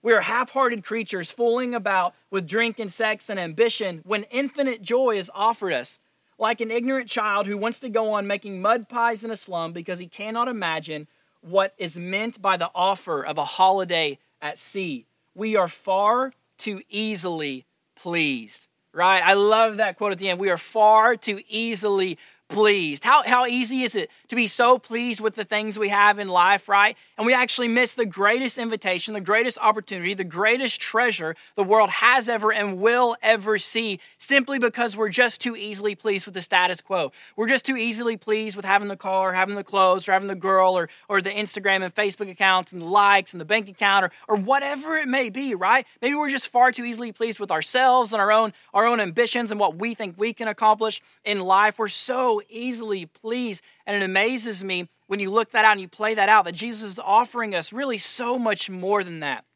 We 0.02 0.12
are 0.12 0.20
half 0.20 0.50
hearted 0.50 0.84
creatures 0.84 1.32
fooling 1.32 1.74
about 1.74 2.14
with 2.30 2.46
drink 2.46 2.78
and 2.78 2.90
sex 2.90 3.28
and 3.28 3.40
ambition 3.40 4.02
when 4.04 4.22
infinite 4.30 4.82
joy 4.82 5.16
is 5.16 5.32
offered 5.34 5.72
us. 5.72 5.98
Like 6.38 6.60
an 6.60 6.70
ignorant 6.70 7.08
child 7.08 7.48
who 7.48 7.58
wants 7.58 7.80
to 7.80 7.88
go 7.88 8.12
on 8.12 8.28
making 8.28 8.62
mud 8.62 8.88
pies 8.88 9.24
in 9.24 9.32
a 9.32 9.36
slum 9.36 9.72
because 9.72 9.98
he 9.98 10.06
cannot 10.06 10.46
imagine 10.46 11.08
what 11.40 11.74
is 11.76 11.98
meant 11.98 12.40
by 12.40 12.56
the 12.56 12.70
offer 12.76 13.26
of 13.26 13.36
a 13.36 13.44
holiday 13.44 14.20
at 14.40 14.58
sea. 14.58 15.06
We 15.34 15.56
are 15.56 15.68
far 15.68 16.32
too 16.56 16.82
easily 16.90 17.64
pleased, 17.94 18.68
right? 18.92 19.22
I 19.22 19.34
love 19.34 19.76
that 19.76 19.96
quote 19.96 20.12
at 20.12 20.18
the 20.18 20.28
end. 20.28 20.40
We 20.40 20.50
are 20.50 20.58
far 20.58 21.16
too 21.16 21.40
easily 21.48 22.18
pleased. 22.48 23.04
How, 23.04 23.22
how 23.24 23.46
easy 23.46 23.82
is 23.82 23.94
it 23.94 24.10
to 24.28 24.36
be 24.36 24.46
so 24.46 24.78
pleased 24.78 25.20
with 25.20 25.34
the 25.34 25.44
things 25.44 25.78
we 25.78 25.88
have 25.88 26.18
in 26.18 26.28
life, 26.28 26.68
right? 26.68 26.96
And 27.16 27.26
we 27.26 27.34
actually 27.34 27.68
miss 27.68 27.94
the 27.94 28.06
greatest 28.06 28.58
invitation, 28.58 29.14
the 29.14 29.20
greatest 29.20 29.58
opportunity, 29.60 30.14
the 30.14 30.24
greatest 30.24 30.80
treasure 30.80 31.34
the 31.54 31.64
world 31.64 31.90
has 31.90 32.28
ever 32.28 32.52
and 32.52 32.80
will 32.80 33.16
ever 33.22 33.58
see 33.58 34.00
simply 34.18 34.58
because 34.58 34.96
we're 34.96 35.08
just 35.08 35.40
too 35.40 35.56
easily 35.56 35.94
pleased 35.94 36.26
with 36.26 36.34
the 36.34 36.42
status 36.42 36.80
quo. 36.80 37.10
We're 37.36 37.48
just 37.48 37.64
too 37.64 37.76
easily 37.76 38.16
pleased 38.16 38.56
with 38.56 38.64
having 38.64 38.88
the 38.88 38.96
car, 38.96 39.32
having 39.32 39.56
the 39.56 39.64
clothes, 39.64 40.08
or 40.08 40.12
having 40.12 40.28
the 40.28 40.34
girl, 40.34 40.76
or, 40.76 40.88
or 41.08 41.20
the 41.22 41.30
Instagram 41.30 41.82
and 41.82 41.94
Facebook 41.94 42.30
accounts 42.30 42.72
and 42.72 42.82
the 42.82 42.86
likes 42.86 43.32
and 43.32 43.40
the 43.40 43.46
bank 43.46 43.68
account, 43.68 44.04
or, 44.04 44.10
or 44.28 44.36
whatever 44.36 44.96
it 44.96 45.08
may 45.08 45.30
be, 45.30 45.54
right? 45.54 45.86
Maybe 46.02 46.14
we're 46.14 46.30
just 46.30 46.48
far 46.48 46.70
too 46.70 46.84
easily 46.84 47.12
pleased 47.12 47.40
with 47.40 47.50
ourselves 47.50 48.12
and 48.12 48.20
our 48.20 48.30
own, 48.30 48.52
our 48.74 48.86
own 48.86 49.00
ambitions 49.00 49.50
and 49.50 49.58
what 49.58 49.76
we 49.76 49.94
think 49.94 50.16
we 50.18 50.32
can 50.32 50.48
accomplish 50.48 51.00
in 51.24 51.40
life. 51.40 51.78
We're 51.78 51.88
so 51.88 52.42
easily 52.48 53.06
pleased 53.06 53.62
and 53.88 53.96
it 53.96 54.04
amazes 54.04 54.62
me 54.62 54.86
when 55.06 55.18
you 55.18 55.30
look 55.30 55.50
that 55.52 55.64
out 55.64 55.72
and 55.72 55.80
you 55.80 55.88
play 55.88 56.14
that 56.14 56.28
out 56.28 56.44
that 56.44 56.54
Jesus 56.54 56.82
is 56.82 56.98
offering 56.98 57.54
us 57.54 57.72
really 57.72 57.96
so 57.96 58.38
much 58.38 58.68
more 58.68 59.02
than 59.02 59.20
that. 59.20 59.46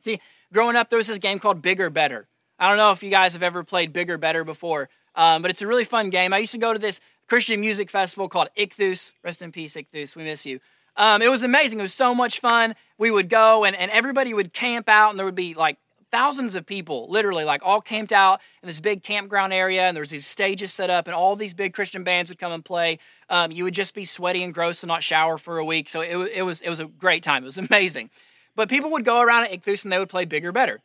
See, 0.00 0.18
growing 0.50 0.76
up, 0.76 0.88
there 0.88 0.96
was 0.96 1.08
this 1.08 1.18
game 1.18 1.38
called 1.38 1.60
Bigger 1.60 1.90
Better. 1.90 2.26
I 2.58 2.68
don't 2.68 2.78
know 2.78 2.90
if 2.92 3.02
you 3.02 3.10
guys 3.10 3.34
have 3.34 3.42
ever 3.42 3.62
played 3.62 3.92
Bigger 3.92 4.16
Better 4.16 4.44
before, 4.44 4.88
um, 5.14 5.42
but 5.42 5.50
it's 5.50 5.60
a 5.60 5.66
really 5.66 5.84
fun 5.84 6.08
game. 6.08 6.32
I 6.32 6.38
used 6.38 6.54
to 6.54 6.58
go 6.58 6.72
to 6.72 6.78
this 6.78 7.00
Christian 7.28 7.60
music 7.60 7.90
festival 7.90 8.28
called 8.30 8.48
Ichthus. 8.56 9.12
Rest 9.22 9.42
in 9.42 9.52
peace, 9.52 9.76
Ichthus. 9.76 10.16
We 10.16 10.24
miss 10.24 10.46
you. 10.46 10.58
Um, 10.96 11.20
it 11.20 11.30
was 11.30 11.42
amazing. 11.42 11.78
It 11.78 11.82
was 11.82 11.92
so 11.92 12.14
much 12.14 12.40
fun. 12.40 12.74
We 12.96 13.10
would 13.10 13.28
go 13.28 13.66
and, 13.66 13.76
and 13.76 13.90
everybody 13.90 14.32
would 14.32 14.54
camp 14.54 14.88
out, 14.88 15.10
and 15.10 15.18
there 15.18 15.26
would 15.26 15.34
be 15.34 15.52
like 15.52 15.76
thousands 16.10 16.54
of 16.54 16.66
people, 16.66 17.08
literally, 17.10 17.44
like 17.44 17.62
all 17.64 17.80
camped 17.80 18.12
out 18.12 18.40
in 18.62 18.66
this 18.66 18.80
big 18.80 19.02
campground 19.02 19.52
area, 19.52 19.82
and 19.82 19.96
there 19.96 20.02
was 20.02 20.10
these 20.10 20.26
stages 20.26 20.72
set 20.72 20.90
up, 20.90 21.06
and 21.06 21.14
all 21.14 21.36
these 21.36 21.54
big 21.54 21.72
Christian 21.72 22.04
bands 22.04 22.28
would 22.28 22.38
come 22.38 22.52
and 22.52 22.64
play. 22.64 22.98
Um, 23.28 23.50
you 23.50 23.64
would 23.64 23.74
just 23.74 23.94
be 23.94 24.04
sweaty 24.04 24.42
and 24.42 24.54
gross 24.54 24.82
and 24.82 24.88
not 24.88 25.02
shower 25.02 25.38
for 25.38 25.58
a 25.58 25.64
week. 25.64 25.88
So 25.88 26.00
it, 26.00 26.16
it 26.34 26.42
was 26.42 26.60
it 26.60 26.70
was 26.70 26.80
a 26.80 26.86
great 26.86 27.22
time. 27.22 27.42
It 27.42 27.46
was 27.46 27.58
amazing. 27.70 28.10
But 28.54 28.68
people 28.68 28.90
would 28.92 29.04
go 29.04 29.20
around 29.20 29.44
at 29.44 29.52
Ichthus 29.52 29.84
and 29.84 29.92
they 29.92 29.98
would 29.98 30.08
play 30.08 30.24
bigger, 30.24 30.50
better. 30.50 30.80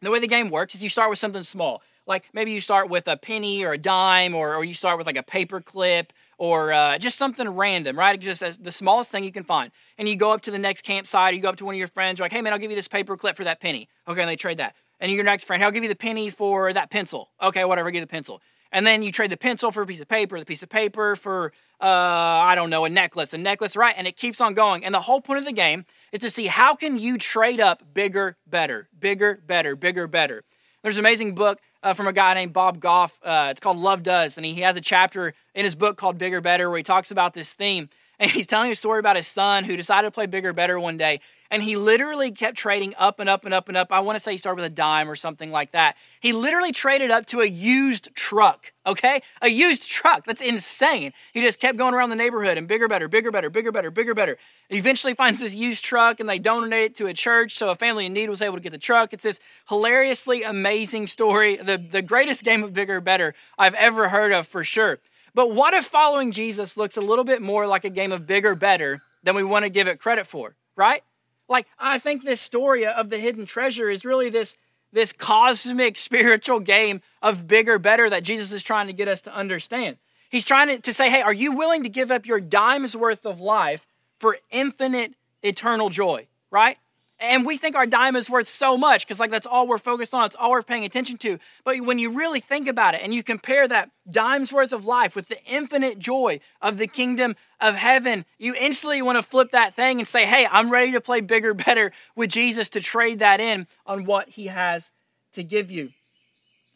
The 0.00 0.10
way 0.10 0.20
the 0.20 0.28
game 0.28 0.48
works 0.48 0.74
is 0.74 0.82
you 0.82 0.88
start 0.88 1.10
with 1.10 1.18
something 1.18 1.42
small. 1.42 1.82
Like 2.06 2.24
maybe 2.32 2.52
you 2.52 2.60
start 2.60 2.88
with 2.88 3.06
a 3.08 3.16
penny 3.16 3.64
or 3.64 3.72
a 3.72 3.78
dime, 3.78 4.34
or, 4.34 4.54
or 4.54 4.64
you 4.64 4.74
start 4.74 4.98
with 4.98 5.06
like 5.06 5.16
a 5.16 5.22
paper 5.22 5.60
clip 5.60 6.12
or 6.40 6.72
uh, 6.72 6.96
just 6.96 7.18
something 7.18 7.46
random, 7.50 7.98
right? 7.98 8.18
Just 8.18 8.64
the 8.64 8.72
smallest 8.72 9.10
thing 9.10 9.22
you 9.24 9.30
can 9.30 9.44
find. 9.44 9.70
And 9.98 10.08
you 10.08 10.16
go 10.16 10.32
up 10.32 10.40
to 10.42 10.50
the 10.50 10.58
next 10.58 10.82
campsite, 10.82 11.34
or 11.34 11.36
you 11.36 11.42
go 11.42 11.50
up 11.50 11.56
to 11.56 11.66
one 11.66 11.74
of 11.74 11.78
your 11.78 11.86
friends, 11.86 12.18
you're 12.18 12.24
like, 12.24 12.32
hey 12.32 12.40
man, 12.40 12.54
I'll 12.54 12.58
give 12.58 12.70
you 12.70 12.76
this 12.76 12.88
paper 12.88 13.14
clip 13.18 13.36
for 13.36 13.44
that 13.44 13.60
penny. 13.60 13.90
Okay, 14.08 14.22
and 14.22 14.28
they 14.28 14.36
trade 14.36 14.56
that. 14.56 14.74
And 15.00 15.12
your 15.12 15.22
next 15.22 15.44
friend, 15.44 15.60
hey, 15.60 15.66
I'll 15.66 15.70
give 15.70 15.82
you 15.82 15.90
the 15.90 15.94
penny 15.94 16.30
for 16.30 16.72
that 16.72 16.90
pencil. 16.90 17.28
Okay, 17.42 17.62
whatever, 17.66 17.90
give 17.90 18.00
the 18.00 18.06
pencil. 18.06 18.40
And 18.72 18.86
then 18.86 19.02
you 19.02 19.12
trade 19.12 19.30
the 19.30 19.36
pencil 19.36 19.70
for 19.70 19.82
a 19.82 19.86
piece 19.86 20.00
of 20.00 20.08
paper, 20.08 20.38
the 20.38 20.46
piece 20.46 20.62
of 20.62 20.70
paper 20.70 21.14
for, 21.14 21.52
uh, 21.78 21.84
I 21.84 22.54
don't 22.54 22.70
know, 22.70 22.86
a 22.86 22.88
necklace, 22.88 23.34
a 23.34 23.38
necklace, 23.38 23.76
right? 23.76 23.94
And 23.98 24.06
it 24.06 24.16
keeps 24.16 24.40
on 24.40 24.54
going. 24.54 24.82
And 24.82 24.94
the 24.94 25.00
whole 25.00 25.20
point 25.20 25.40
of 25.40 25.44
the 25.44 25.52
game 25.52 25.84
is 26.10 26.20
to 26.20 26.30
see 26.30 26.46
how 26.46 26.74
can 26.74 26.98
you 26.98 27.18
trade 27.18 27.60
up 27.60 27.82
bigger, 27.92 28.38
better, 28.46 28.88
bigger, 28.98 29.42
better, 29.46 29.76
bigger, 29.76 30.06
better. 30.06 30.44
There's 30.82 30.96
an 30.96 31.04
amazing 31.04 31.34
book 31.34 31.60
uh, 31.82 31.94
from 31.94 32.06
a 32.06 32.12
guy 32.12 32.34
named 32.34 32.52
Bob 32.52 32.80
Goff. 32.80 33.18
Uh, 33.22 33.48
it's 33.50 33.60
called 33.60 33.78
Love 33.78 34.02
Does. 34.02 34.36
And 34.36 34.44
he, 34.44 34.54
he 34.54 34.60
has 34.62 34.76
a 34.76 34.80
chapter 34.80 35.34
in 35.54 35.64
his 35.64 35.74
book 35.74 35.96
called 35.96 36.18
Bigger, 36.18 36.40
Better 36.40 36.68
where 36.68 36.76
he 36.76 36.82
talks 36.82 37.10
about 37.10 37.34
this 37.34 37.52
theme. 37.52 37.88
And 38.20 38.30
he's 38.30 38.46
telling 38.46 38.70
a 38.70 38.74
story 38.74 39.00
about 39.00 39.16
his 39.16 39.26
son 39.26 39.64
who 39.64 39.76
decided 39.76 40.06
to 40.06 40.10
play 40.10 40.26
bigger, 40.26 40.52
better 40.52 40.78
one 40.78 40.98
day. 40.98 41.20
And 41.50 41.62
he 41.62 41.74
literally 41.74 42.30
kept 42.30 42.56
trading 42.56 42.94
up 42.96 43.18
and 43.18 43.28
up 43.28 43.46
and 43.46 43.52
up 43.52 43.66
and 43.68 43.76
up. 43.76 43.90
I 43.90 44.00
want 44.00 44.16
to 44.16 44.22
say 44.22 44.32
he 44.32 44.38
started 44.38 44.62
with 44.62 44.70
a 44.70 44.74
dime 44.74 45.10
or 45.10 45.16
something 45.16 45.50
like 45.50 45.72
that. 45.72 45.96
He 46.20 46.32
literally 46.32 46.70
traded 46.70 47.10
up 47.10 47.26
to 47.26 47.40
a 47.40 47.46
used 47.46 48.14
truck, 48.14 48.72
okay? 48.86 49.20
A 49.42 49.48
used 49.48 49.88
truck. 49.88 50.26
That's 50.26 50.42
insane. 50.42 51.12
He 51.32 51.40
just 51.40 51.58
kept 51.58 51.76
going 51.78 51.94
around 51.94 52.10
the 52.10 52.16
neighborhood 52.16 52.56
and 52.56 52.68
bigger, 52.68 52.86
better, 52.86 53.08
bigger, 53.08 53.32
better, 53.32 53.50
bigger, 53.50 53.72
better, 53.72 53.90
bigger, 53.90 54.14
better. 54.14 54.36
He 54.68 54.76
eventually 54.76 55.14
finds 55.22 55.40
this 55.40 55.54
used 55.54 55.82
truck 55.82 56.20
and 56.20 56.28
they 56.28 56.38
donate 56.38 56.84
it 56.84 56.94
to 56.96 57.06
a 57.06 57.14
church. 57.14 57.56
So 57.56 57.70
a 57.70 57.74
family 57.74 58.06
in 58.06 58.12
need 58.12 58.28
was 58.28 58.42
able 58.42 58.56
to 58.56 58.62
get 58.62 58.70
the 58.70 58.78
truck. 58.78 59.12
It's 59.14 59.24
this 59.24 59.40
hilariously 59.68 60.42
amazing 60.42 61.06
story, 61.06 61.56
the, 61.56 61.78
the 61.78 62.02
greatest 62.02 62.44
game 62.44 62.62
of 62.62 62.74
bigger, 62.74 63.00
better 63.00 63.34
I've 63.58 63.74
ever 63.74 64.10
heard 64.10 64.30
of 64.30 64.46
for 64.46 64.62
sure. 64.62 64.98
But 65.34 65.52
what 65.54 65.74
if 65.74 65.84
following 65.84 66.32
Jesus 66.32 66.76
looks 66.76 66.96
a 66.96 67.00
little 67.00 67.24
bit 67.24 67.42
more 67.42 67.66
like 67.66 67.84
a 67.84 67.90
game 67.90 68.12
of 68.12 68.26
bigger, 68.26 68.54
better 68.54 69.02
than 69.22 69.34
we 69.34 69.44
want 69.44 69.64
to 69.64 69.70
give 69.70 69.86
it 69.86 69.98
credit 69.98 70.26
for, 70.26 70.54
right? 70.76 71.02
Like, 71.48 71.66
I 71.78 71.98
think 71.98 72.24
this 72.24 72.40
story 72.40 72.86
of 72.86 73.10
the 73.10 73.18
hidden 73.18 73.46
treasure 73.46 73.90
is 73.90 74.04
really 74.04 74.30
this, 74.30 74.56
this 74.92 75.12
cosmic 75.12 75.96
spiritual 75.96 76.60
game 76.60 77.00
of 77.22 77.46
bigger, 77.46 77.78
better 77.78 78.08
that 78.10 78.22
Jesus 78.22 78.52
is 78.52 78.62
trying 78.62 78.86
to 78.86 78.92
get 78.92 79.08
us 79.08 79.20
to 79.22 79.34
understand. 79.34 79.96
He's 80.30 80.44
trying 80.44 80.68
to, 80.68 80.80
to 80.80 80.92
say, 80.92 81.10
hey, 81.10 81.22
are 81.22 81.32
you 81.32 81.52
willing 81.52 81.82
to 81.82 81.88
give 81.88 82.10
up 82.10 82.24
your 82.24 82.40
dime's 82.40 82.96
worth 82.96 83.26
of 83.26 83.40
life 83.40 83.86
for 84.20 84.38
infinite 84.50 85.14
eternal 85.42 85.88
joy, 85.88 86.28
right? 86.50 86.78
And 87.20 87.44
we 87.44 87.58
think 87.58 87.76
our 87.76 87.86
dime 87.86 88.16
is 88.16 88.30
worth 88.30 88.48
so 88.48 88.78
much 88.78 89.06
because, 89.06 89.20
like, 89.20 89.30
that's 89.30 89.46
all 89.46 89.66
we're 89.66 89.76
focused 89.76 90.14
on. 90.14 90.24
It's 90.24 90.36
all 90.36 90.52
we're 90.52 90.62
paying 90.62 90.86
attention 90.86 91.18
to. 91.18 91.38
But 91.64 91.78
when 91.80 91.98
you 91.98 92.10
really 92.10 92.40
think 92.40 92.66
about 92.66 92.94
it 92.94 93.02
and 93.02 93.12
you 93.12 93.22
compare 93.22 93.68
that 93.68 93.90
dime's 94.10 94.52
worth 94.52 94.72
of 94.72 94.86
life 94.86 95.14
with 95.14 95.28
the 95.28 95.42
infinite 95.44 95.98
joy 95.98 96.40
of 96.62 96.78
the 96.78 96.86
kingdom 96.86 97.36
of 97.60 97.74
heaven, 97.74 98.24
you 98.38 98.54
instantly 98.58 99.02
want 99.02 99.18
to 99.18 99.22
flip 99.22 99.50
that 99.50 99.74
thing 99.74 99.98
and 99.98 100.08
say, 100.08 100.24
hey, 100.24 100.48
I'm 100.50 100.70
ready 100.70 100.92
to 100.92 101.00
play 101.00 101.20
bigger, 101.20 101.52
better 101.66 101.92
with 102.16 102.30
Jesus 102.30 102.70
to 102.70 102.80
trade 102.80 103.18
that 103.18 103.38
in 103.38 103.66
on 103.84 104.06
what 104.06 104.30
he 104.30 104.46
has 104.46 104.90
to 105.34 105.42
give 105.42 105.70
you. 105.70 105.90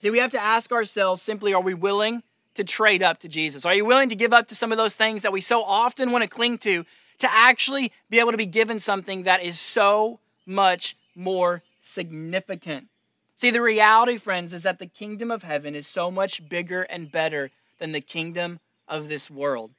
Do 0.00 0.12
we 0.12 0.18
have 0.18 0.30
to 0.32 0.42
ask 0.42 0.72
ourselves 0.72 1.22
simply, 1.22 1.54
are 1.54 1.62
we 1.62 1.72
willing 1.72 2.22
to 2.52 2.64
trade 2.64 3.02
up 3.02 3.18
to 3.20 3.28
Jesus? 3.28 3.64
Are 3.64 3.74
you 3.74 3.86
willing 3.86 4.10
to 4.10 4.14
give 4.14 4.34
up 4.34 4.46
to 4.48 4.54
some 4.54 4.72
of 4.72 4.76
those 4.76 4.94
things 4.94 5.22
that 5.22 5.32
we 5.32 5.40
so 5.40 5.62
often 5.62 6.10
want 6.10 6.22
to 6.22 6.28
cling 6.28 6.58
to 6.58 6.84
to 7.18 7.32
actually 7.32 7.92
be 8.10 8.18
able 8.18 8.32
to 8.32 8.36
be 8.36 8.44
given 8.44 8.78
something 8.78 9.22
that 9.22 9.42
is 9.42 9.58
so 9.58 10.20
much 10.46 10.96
more 11.14 11.62
significant. 11.80 12.88
See, 13.36 13.50
the 13.50 13.60
reality, 13.60 14.16
friends, 14.16 14.52
is 14.52 14.62
that 14.62 14.78
the 14.78 14.86
kingdom 14.86 15.30
of 15.30 15.42
heaven 15.42 15.74
is 15.74 15.86
so 15.86 16.10
much 16.10 16.48
bigger 16.48 16.82
and 16.82 17.10
better 17.10 17.50
than 17.78 17.92
the 17.92 18.00
kingdom 18.00 18.60
of 18.86 19.08
this 19.08 19.30
world. 19.30 19.72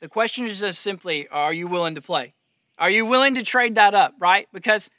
The 0.00 0.08
question 0.08 0.44
is 0.44 0.60
just 0.60 0.80
simply 0.80 1.28
are 1.28 1.52
you 1.52 1.66
willing 1.66 1.94
to 1.94 2.02
play? 2.02 2.34
Are 2.78 2.90
you 2.90 3.06
willing 3.06 3.34
to 3.34 3.42
trade 3.42 3.74
that 3.76 3.94
up, 3.94 4.14
right? 4.18 4.48
Because 4.52 4.90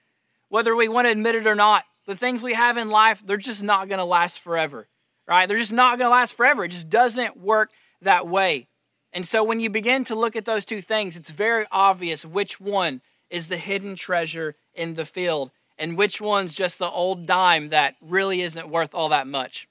whether 0.50 0.76
we 0.76 0.88
want 0.88 1.06
to 1.06 1.12
admit 1.12 1.36
it 1.36 1.48
or 1.48 1.56
not, 1.56 1.84
the 2.06 2.16
things 2.16 2.44
we 2.44 2.54
have 2.54 2.78
in 2.78 2.90
life, 2.90 3.24
they're 3.26 3.38
just 3.38 3.64
not 3.64 3.90
going 3.90 4.00
to 4.00 4.06
last 4.06 4.40
forever, 4.40 4.88
right? 5.28 5.48
They're 5.48 5.58
just 5.58 5.74
not 5.74 5.98
going 5.98 6.08
to 6.08 6.16
last 6.16 6.36
forever. 6.38 6.64
It 6.64 6.72
just 6.72 6.90
doesn't 6.90 7.38
work 7.38 7.72
that 8.02 8.28
way. 8.28 8.68
And 9.12 9.26
so 9.26 9.44
when 9.44 9.60
you 9.60 9.70
begin 9.70 10.04
to 10.06 10.16
look 10.16 10.36
at 10.36 10.46
those 10.46 10.66
two 10.66 10.82
things, 10.82 11.16
it's 11.16 11.32
very 11.32 11.66
obvious 11.72 12.26
which 12.26 12.60
one 12.60 13.02
is 13.30 13.48
the 13.48 13.58
hidden 13.58 13.96
treasure 13.96 14.56
in 14.76 14.96
the 14.96 15.06
field 15.06 15.52
and 15.78 15.98
which 15.98 16.22
one's 16.22 16.54
just 16.54 16.80
the 16.80 16.90
old 16.90 17.26
dime 17.26 17.70
that 17.70 17.96
really 18.02 18.42
isn't 18.42 18.70
worth 18.70 18.94
all 18.94 19.10
that 19.10 19.28
much. 19.28 19.68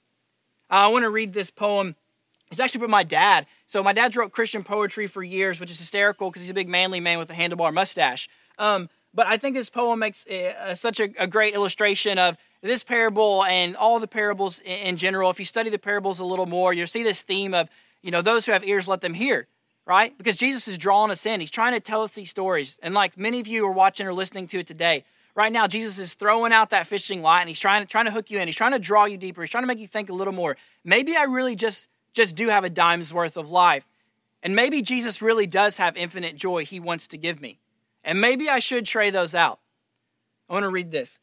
I 0.69 0.87
want 0.89 1.03
to 1.03 1.09
read 1.09 1.33
this 1.33 1.51
poem 1.51 1.95
It's 2.51 2.59
actually 2.59 2.81
from 2.81 2.91
my 2.91 3.03
dad. 3.03 3.47
So 3.65 3.81
my 3.81 3.93
dad's 3.93 4.15
wrote 4.15 4.31
Christian 4.31 4.63
poetry 4.63 5.07
for 5.07 5.23
years, 5.23 5.59
which 5.59 5.71
is 5.71 5.79
hysterical 5.79 6.29
because 6.29 6.43
he's 6.43 6.51
a 6.51 6.55
big 6.55 6.69
manly 6.69 6.99
man 6.99 7.17
with 7.17 7.29
a 7.29 7.33
handlebar 7.33 7.73
mustache. 7.73 8.29
Um, 8.57 8.89
but 9.13 9.27
I 9.27 9.37
think 9.37 9.55
this 9.55 9.69
poem 9.69 9.99
makes 9.99 10.27
uh, 10.27 10.75
such 10.75 10.99
a, 10.99 11.09
a, 11.17 11.25
great 11.25 11.53
illustration 11.53 12.19
of 12.19 12.37
this 12.61 12.83
parable 12.83 13.43
and 13.45 13.75
all 13.75 13.99
the 13.99 14.07
parables 14.07 14.59
in, 14.59 14.77
in 14.79 14.97
general. 14.97 15.29
If 15.29 15.39
you 15.39 15.45
study 15.45 15.69
the 15.69 15.79
parables 15.79 16.19
a 16.19 16.25
little 16.25 16.45
more, 16.45 16.73
you'll 16.73 16.87
see 16.87 17.03
this 17.03 17.21
theme 17.21 17.53
of, 17.53 17.69
you 18.01 18.11
know, 18.11 18.21
those 18.21 18.45
who 18.45 18.51
have 18.51 18.63
ears, 18.63 18.87
let 18.87 19.01
them 19.01 19.13
hear, 19.13 19.47
right? 19.85 20.17
Because 20.17 20.37
Jesus 20.37 20.67
is 20.67 20.77
drawing 20.77 21.11
us 21.11 21.25
in. 21.25 21.39
He's 21.39 21.51
trying 21.51 21.73
to 21.73 21.79
tell 21.79 22.03
us 22.03 22.13
these 22.13 22.29
stories. 22.29 22.79
And 22.81 22.93
like 22.93 23.17
many 23.17 23.39
of 23.39 23.47
you 23.47 23.65
are 23.65 23.71
watching 23.71 24.07
or 24.07 24.13
listening 24.13 24.47
to 24.47 24.59
it 24.59 24.67
today, 24.67 25.03
right 25.35 25.51
now, 25.51 25.67
Jesus 25.67 25.99
is 25.99 26.13
throwing 26.13 26.51
out 26.51 26.71
that 26.71 26.87
fishing 26.87 27.21
line 27.21 27.41
and 27.41 27.49
he's 27.49 27.59
trying 27.59 27.83
to, 27.83 27.87
trying 27.87 28.05
to 28.05 28.11
hook 28.11 28.31
you 28.31 28.39
in. 28.39 28.47
He's 28.47 28.55
trying 28.55 28.71
to 28.71 28.79
draw 28.79 29.05
you 29.05 29.17
deeper. 29.17 29.41
He's 29.41 29.49
trying 29.51 29.63
to 29.63 29.67
make 29.67 29.79
you 29.79 29.87
think 29.87 30.09
a 30.09 30.13
little 30.13 30.33
more. 30.33 30.57
Maybe 30.83 31.15
I 31.15 31.23
really 31.23 31.55
just 31.55 31.87
just 32.13 32.35
do 32.35 32.47
have 32.47 32.63
a 32.63 32.69
dime's 32.69 33.13
worth 33.13 33.37
of 33.37 33.51
life. 33.51 33.85
And 34.41 34.55
maybe 34.55 34.81
Jesus 34.81 35.21
really 35.21 35.45
does 35.45 35.77
have 35.77 35.97
infinite 35.97 36.35
joy 36.35 36.65
he 36.65 36.79
wants 36.79 37.07
to 37.09 37.17
give 37.17 37.41
me. 37.41 37.59
And 38.03 38.21
maybe 38.21 38.49
I 38.49 38.59
should 38.59 38.85
trade 38.85 39.13
those 39.13 39.35
out. 39.35 39.59
I 40.49 40.53
want 40.53 40.63
to 40.63 40.69
read 40.69 40.91
this. 40.91 41.19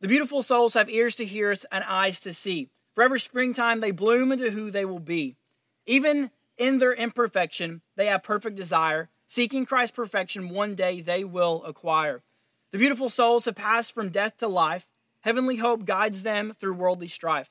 The 0.00 0.08
beautiful 0.08 0.42
souls 0.42 0.74
have 0.74 0.88
ears 0.88 1.16
to 1.16 1.26
hear 1.26 1.54
and 1.70 1.84
eyes 1.84 2.20
to 2.20 2.32
see. 2.32 2.70
Forever 2.94 3.18
springtime, 3.18 3.80
they 3.80 3.90
bloom 3.90 4.32
into 4.32 4.50
who 4.50 4.70
they 4.70 4.84
will 4.84 5.00
be. 5.00 5.36
Even 5.84 6.30
in 6.60 6.78
their 6.78 6.92
imperfection, 6.92 7.80
they 7.96 8.06
have 8.06 8.22
perfect 8.22 8.54
desire. 8.54 9.08
Seeking 9.26 9.64
Christ's 9.64 9.96
perfection, 9.96 10.50
one 10.50 10.74
day 10.74 11.00
they 11.00 11.24
will 11.24 11.64
acquire. 11.64 12.22
The 12.70 12.78
beautiful 12.78 13.08
souls 13.08 13.46
have 13.46 13.56
passed 13.56 13.94
from 13.94 14.10
death 14.10 14.36
to 14.38 14.46
life. 14.46 14.86
Heavenly 15.22 15.56
hope 15.56 15.86
guides 15.86 16.22
them 16.22 16.52
through 16.52 16.74
worldly 16.74 17.08
strife. 17.08 17.50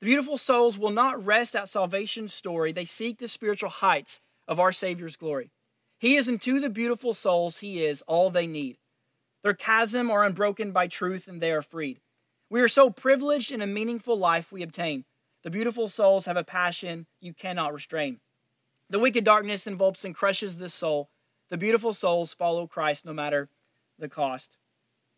The 0.00 0.06
beautiful 0.06 0.36
souls 0.36 0.78
will 0.78 0.90
not 0.90 1.24
rest 1.24 1.56
at 1.56 1.68
salvation's 1.68 2.34
story, 2.34 2.72
they 2.72 2.84
seek 2.84 3.18
the 3.18 3.28
spiritual 3.28 3.70
heights 3.70 4.20
of 4.46 4.60
our 4.60 4.72
Savior's 4.72 5.16
glory. 5.16 5.50
He 5.98 6.16
is 6.16 6.28
unto 6.28 6.60
the 6.60 6.68
beautiful 6.68 7.14
souls, 7.14 7.60
He 7.60 7.84
is 7.84 8.02
all 8.02 8.28
they 8.28 8.46
need. 8.46 8.76
Their 9.42 9.54
chasm 9.54 10.10
are 10.10 10.24
unbroken 10.24 10.72
by 10.72 10.88
truth, 10.88 11.26
and 11.26 11.40
they 11.40 11.52
are 11.52 11.62
freed. 11.62 12.00
We 12.50 12.60
are 12.60 12.68
so 12.68 12.90
privileged 12.90 13.50
in 13.50 13.62
a 13.62 13.66
meaningful 13.66 14.16
life 14.16 14.52
we 14.52 14.62
obtain. 14.62 15.04
The 15.42 15.50
beautiful 15.50 15.88
souls 15.88 16.26
have 16.26 16.36
a 16.36 16.44
passion 16.44 17.06
you 17.20 17.32
cannot 17.32 17.72
restrain. 17.72 18.20
The 18.92 18.98
wicked 18.98 19.24
darkness 19.24 19.66
envelops 19.66 20.04
and 20.04 20.14
crushes 20.14 20.58
the 20.58 20.68
soul. 20.68 21.08
The 21.48 21.56
beautiful 21.56 21.94
souls 21.94 22.34
follow 22.34 22.66
Christ 22.66 23.06
no 23.06 23.14
matter 23.14 23.48
the 23.98 24.06
cost. 24.06 24.58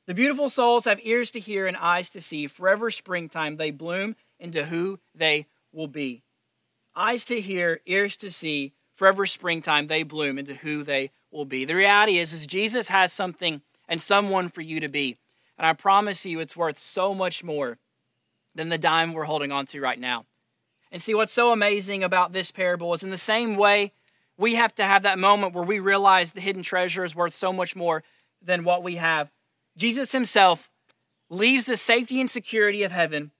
The 0.06 0.14
beautiful 0.14 0.48
souls 0.48 0.84
have 0.84 1.00
ears 1.02 1.32
to 1.32 1.40
hear 1.40 1.66
and 1.66 1.76
eyes 1.76 2.08
to 2.10 2.22
see. 2.22 2.46
Forever 2.46 2.92
springtime, 2.92 3.56
they 3.56 3.72
bloom 3.72 4.14
into 4.38 4.66
who 4.66 5.00
they 5.12 5.48
will 5.72 5.88
be. 5.88 6.22
Eyes 6.94 7.24
to 7.24 7.40
hear, 7.40 7.80
ears 7.84 8.16
to 8.18 8.30
see, 8.30 8.74
forever 8.94 9.26
springtime, 9.26 9.88
they 9.88 10.04
bloom 10.04 10.38
into 10.38 10.54
who 10.54 10.84
they 10.84 11.10
will 11.32 11.44
be. 11.44 11.64
The 11.64 11.74
reality 11.74 12.18
is, 12.18 12.32
is 12.32 12.46
Jesus 12.46 12.86
has 12.88 13.12
something 13.12 13.60
and 13.88 14.00
someone 14.00 14.50
for 14.50 14.62
you 14.62 14.78
to 14.78 14.88
be. 14.88 15.18
And 15.58 15.66
I 15.66 15.72
promise 15.72 16.24
you, 16.24 16.38
it's 16.38 16.56
worth 16.56 16.78
so 16.78 17.12
much 17.12 17.42
more 17.42 17.78
than 18.54 18.68
the 18.68 18.78
dime 18.78 19.12
we're 19.12 19.24
holding 19.24 19.50
on 19.50 19.66
to 19.66 19.80
right 19.80 19.98
now. 19.98 20.26
And 20.94 21.02
see, 21.02 21.12
what's 21.12 21.32
so 21.32 21.50
amazing 21.50 22.04
about 22.04 22.32
this 22.32 22.52
parable 22.52 22.94
is 22.94 23.02
in 23.02 23.10
the 23.10 23.18
same 23.18 23.56
way, 23.56 23.92
we 24.38 24.54
have 24.54 24.76
to 24.76 24.84
have 24.84 25.02
that 25.02 25.18
moment 25.18 25.52
where 25.52 25.64
we 25.64 25.80
realize 25.80 26.30
the 26.30 26.40
hidden 26.40 26.62
treasure 26.62 27.02
is 27.02 27.16
worth 27.16 27.34
so 27.34 27.52
much 27.52 27.74
more 27.74 28.04
than 28.40 28.62
what 28.62 28.84
we 28.84 28.94
have. 28.94 29.32
Jesus 29.76 30.12
himself 30.12 30.70
leaves 31.28 31.66
the 31.66 31.76
safety 31.76 32.20
and 32.20 32.30
security 32.30 32.84
of 32.84 32.92
heaven 32.92 33.32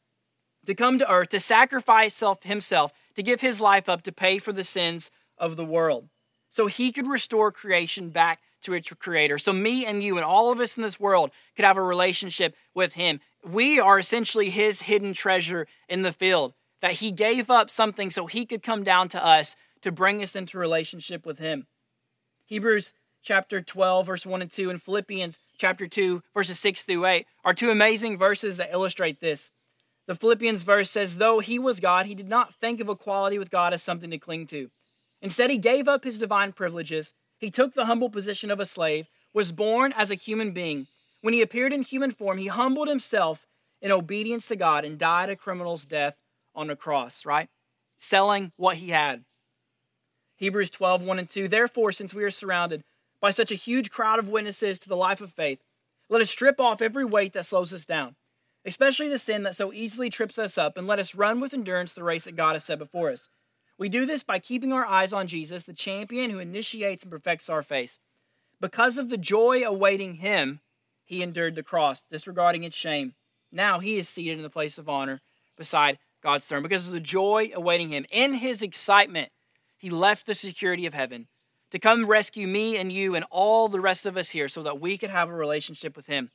to 0.66 0.74
come 0.74 0.98
to 0.98 1.08
earth, 1.08 1.28
to 1.28 1.38
sacrifice 1.38 2.20
himself, 2.42 2.92
to 3.14 3.22
give 3.22 3.40
his 3.40 3.60
life 3.60 3.88
up 3.88 4.02
to 4.02 4.10
pay 4.10 4.38
for 4.38 4.52
the 4.52 4.64
sins 4.64 5.12
of 5.38 5.54
the 5.54 5.64
world. 5.64 6.08
So 6.48 6.66
he 6.66 6.90
could 6.90 7.06
restore 7.06 7.52
creation 7.52 8.10
back 8.10 8.40
to 8.62 8.74
its 8.74 8.92
creator. 8.94 9.38
So 9.38 9.52
me 9.52 9.86
and 9.86 10.02
you 10.02 10.16
and 10.16 10.24
all 10.24 10.50
of 10.50 10.58
us 10.58 10.76
in 10.76 10.82
this 10.82 10.98
world 10.98 11.30
could 11.54 11.64
have 11.64 11.76
a 11.76 11.82
relationship 11.82 12.56
with 12.74 12.94
him. 12.94 13.20
We 13.48 13.78
are 13.78 14.00
essentially 14.00 14.50
his 14.50 14.82
hidden 14.82 15.12
treasure 15.12 15.68
in 15.88 16.02
the 16.02 16.10
field, 16.10 16.52
that 16.80 16.94
he 16.94 17.12
gave 17.12 17.50
up 17.50 17.70
something 17.70 18.10
so 18.10 18.26
he 18.26 18.44
could 18.46 18.62
come 18.62 18.84
down 18.84 19.08
to 19.08 19.24
us 19.24 19.56
to 19.82 19.92
bring 19.92 20.22
us 20.22 20.34
into 20.34 20.58
relationship 20.58 21.26
with 21.26 21.38
him. 21.38 21.66
Hebrews 22.46 22.92
chapter 23.22 23.60
12, 23.60 24.06
verse 24.06 24.26
1 24.26 24.42
and 24.42 24.50
2, 24.50 24.70
and 24.70 24.82
Philippians 24.82 25.38
chapter 25.58 25.86
2, 25.86 26.22
verses 26.34 26.58
6 26.60 26.82
through 26.82 27.06
8 27.06 27.26
are 27.44 27.54
two 27.54 27.70
amazing 27.70 28.18
verses 28.18 28.56
that 28.58 28.72
illustrate 28.72 29.20
this. 29.20 29.50
The 30.06 30.14
Philippians 30.14 30.62
verse 30.62 30.90
says, 30.90 31.16
Though 31.16 31.40
he 31.40 31.58
was 31.58 31.80
God, 31.80 32.06
he 32.06 32.14
did 32.14 32.28
not 32.28 32.54
think 32.54 32.80
of 32.80 32.88
equality 32.88 33.38
with 33.38 33.50
God 33.50 33.72
as 33.72 33.82
something 33.82 34.10
to 34.10 34.18
cling 34.18 34.46
to. 34.48 34.70
Instead, 35.22 35.48
he 35.50 35.56
gave 35.56 35.88
up 35.88 36.04
his 36.04 36.18
divine 36.18 36.52
privileges. 36.52 37.14
He 37.38 37.50
took 37.50 37.72
the 37.72 37.86
humble 37.86 38.10
position 38.10 38.50
of 38.50 38.60
a 38.60 38.66
slave, 38.66 39.06
was 39.32 39.52
born 39.52 39.94
as 39.96 40.10
a 40.10 40.14
human 40.14 40.52
being. 40.52 40.86
When 41.22 41.32
he 41.32 41.40
appeared 41.40 41.72
in 41.72 41.82
human 41.82 42.10
form, 42.10 42.36
he 42.36 42.48
humbled 42.48 42.88
himself 42.88 43.46
in 43.80 43.90
obedience 43.90 44.46
to 44.48 44.56
God 44.56 44.84
and 44.84 44.98
died 44.98 45.30
a 45.30 45.36
criminal's 45.36 45.86
death 45.86 46.16
on 46.54 46.68
the 46.68 46.76
cross, 46.76 47.26
right? 47.26 47.48
Selling 47.96 48.52
what 48.56 48.76
he 48.76 48.90
had. 48.90 49.24
Hebrews 50.36 50.70
12, 50.70 51.02
1 51.02 51.18
and 51.18 51.28
2. 51.28 51.48
Therefore, 51.48 51.92
since 51.92 52.12
we 52.12 52.24
are 52.24 52.30
surrounded 52.30 52.82
by 53.20 53.30
such 53.30 53.50
a 53.50 53.56
huge 53.56 53.90
crowd 53.90 54.18
of 54.18 54.28
witnesses 54.28 54.78
to 54.80 54.88
the 54.88 54.96
life 54.96 55.20
of 55.20 55.32
faith, 55.32 55.62
let 56.08 56.20
us 56.20 56.30
strip 56.30 56.60
off 56.60 56.82
every 56.82 57.04
weight 57.04 57.32
that 57.32 57.46
slows 57.46 57.72
us 57.72 57.86
down 57.86 58.16
especially 58.64 59.08
the 59.08 59.18
sin 59.18 59.42
that 59.42 59.56
so 59.56 59.72
easily 59.72 60.08
trips 60.08 60.38
us 60.38 60.56
up, 60.56 60.76
and 60.76 60.86
let 60.86 60.98
us 60.98 61.14
run 61.14 61.40
with 61.40 61.54
endurance 61.54 61.92
the 61.92 62.04
race 62.04 62.24
that 62.24 62.36
God 62.36 62.54
has 62.54 62.64
set 62.64 62.78
before 62.78 63.10
us. 63.10 63.28
We 63.76 63.88
do 63.88 64.06
this 64.06 64.22
by 64.22 64.38
keeping 64.38 64.72
our 64.72 64.86
eyes 64.86 65.12
on 65.12 65.26
Jesus, 65.26 65.64
the 65.64 65.72
champion 65.72 66.30
who 66.30 66.38
initiates 66.38 67.02
and 67.02 67.12
perfects 67.12 67.50
our 67.50 67.62
faith. 67.62 67.98
Because 68.60 68.96
of 68.96 69.10
the 69.10 69.18
joy 69.18 69.62
awaiting 69.64 70.16
him, 70.16 70.60
he 71.04 71.22
endured 71.22 71.54
the 71.54 71.62
cross, 71.62 72.00
disregarding 72.00 72.64
its 72.64 72.76
shame. 72.76 73.14
Now 73.52 73.80
he 73.80 73.98
is 73.98 74.08
seated 74.08 74.38
in 74.38 74.42
the 74.42 74.50
place 74.50 74.78
of 74.78 74.88
honor 74.88 75.20
beside 75.56 75.98
God's 76.24 76.46
throne. 76.46 76.62
Because 76.62 76.88
of 76.88 76.92
the 76.92 77.00
joy 77.00 77.50
awaiting 77.54 77.90
him, 77.90 78.06
in 78.10 78.34
his 78.34 78.62
excitement, 78.62 79.30
he 79.76 79.90
left 79.90 80.26
the 80.26 80.34
security 80.34 80.86
of 80.86 80.94
heaven 80.94 81.28
to 81.70 81.78
come 81.78 82.06
rescue 82.06 82.48
me 82.48 82.76
and 82.76 82.90
you 82.90 83.14
and 83.14 83.24
all 83.30 83.68
the 83.68 83.80
rest 83.80 84.06
of 84.06 84.16
us 84.16 84.30
here 84.30 84.48
so 84.48 84.62
that 84.62 84.80
we 84.80 84.96
could 84.96 85.10
have 85.10 85.28
a 85.28 85.34
relationship 85.34 85.94
with 85.94 86.06
him. 86.06 86.30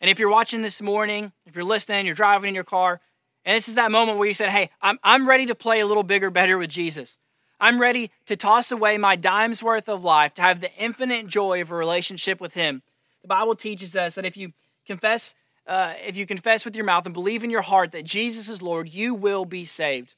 And 0.00 0.10
if 0.10 0.18
you're 0.18 0.30
watching 0.30 0.62
this 0.62 0.82
morning, 0.82 1.32
if 1.46 1.56
you're 1.56 1.64
listening, 1.64 2.06
you're 2.06 2.14
driving 2.14 2.48
in 2.48 2.54
your 2.54 2.64
car, 2.64 3.00
and 3.44 3.56
this 3.56 3.68
is 3.68 3.74
that 3.74 3.90
moment 3.90 4.18
where 4.18 4.28
you 4.28 4.34
said, 4.34 4.50
Hey, 4.50 4.68
I'm, 4.80 4.98
I'm 5.02 5.28
ready 5.28 5.46
to 5.46 5.54
play 5.54 5.80
a 5.80 5.86
little 5.86 6.02
bigger, 6.02 6.30
better 6.30 6.58
with 6.58 6.70
Jesus. 6.70 7.18
I'm 7.58 7.80
ready 7.80 8.10
to 8.26 8.36
toss 8.36 8.72
away 8.72 8.98
my 8.98 9.16
dime's 9.16 9.62
worth 9.62 9.88
of 9.88 10.04
life 10.04 10.34
to 10.34 10.42
have 10.42 10.60
the 10.60 10.74
infinite 10.74 11.28
joy 11.28 11.60
of 11.60 11.70
a 11.70 11.76
relationship 11.76 12.40
with 12.40 12.54
Him. 12.54 12.82
The 13.22 13.28
Bible 13.28 13.54
teaches 13.54 13.94
us 13.94 14.16
that 14.16 14.24
if 14.24 14.36
you 14.36 14.52
confess, 14.84 15.34
uh, 15.66 15.94
if 16.04 16.16
you 16.16 16.26
confess 16.26 16.64
with 16.64 16.74
your 16.74 16.84
mouth 16.84 17.06
and 17.06 17.14
believe 17.14 17.44
in 17.44 17.50
your 17.50 17.62
heart 17.62 17.92
that 17.92 18.04
Jesus 18.04 18.48
is 18.48 18.62
Lord, 18.62 18.88
you 18.88 19.14
will 19.14 19.44
be 19.44 19.64
saved. 19.64 20.14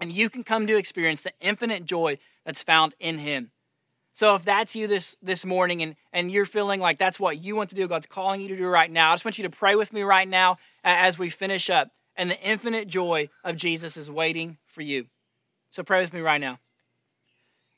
And 0.00 0.12
you 0.12 0.30
can 0.30 0.42
come 0.42 0.66
to 0.66 0.76
experience 0.76 1.20
the 1.20 1.32
infinite 1.40 1.84
joy 1.84 2.18
that's 2.44 2.62
found 2.62 2.94
in 2.98 3.18
Him. 3.18 3.50
So 4.14 4.34
if 4.34 4.44
that's 4.44 4.76
you 4.76 4.86
this 4.86 5.16
this 5.22 5.46
morning 5.46 5.82
and 5.82 5.96
and 6.12 6.30
you're 6.30 6.44
feeling 6.44 6.80
like 6.80 6.98
that's 6.98 7.18
what 7.18 7.42
you 7.42 7.56
want 7.56 7.70
to 7.70 7.76
do, 7.76 7.88
God's 7.88 8.06
calling 8.06 8.40
you 8.40 8.48
to 8.48 8.56
do 8.56 8.66
right 8.66 8.90
now. 8.90 9.10
I 9.10 9.14
just 9.14 9.24
want 9.24 9.38
you 9.38 9.44
to 9.44 9.50
pray 9.50 9.74
with 9.74 9.92
me 9.92 10.02
right 10.02 10.28
now 10.28 10.58
as 10.84 11.18
we 11.18 11.30
finish 11.30 11.70
up. 11.70 11.90
And 12.14 12.30
the 12.30 12.40
infinite 12.40 12.88
joy 12.88 13.30
of 13.42 13.56
Jesus 13.56 13.96
is 13.96 14.10
waiting 14.10 14.58
for 14.66 14.82
you. 14.82 15.06
So 15.70 15.82
pray 15.82 16.02
with 16.02 16.12
me 16.12 16.20
right 16.20 16.40
now. 16.40 16.58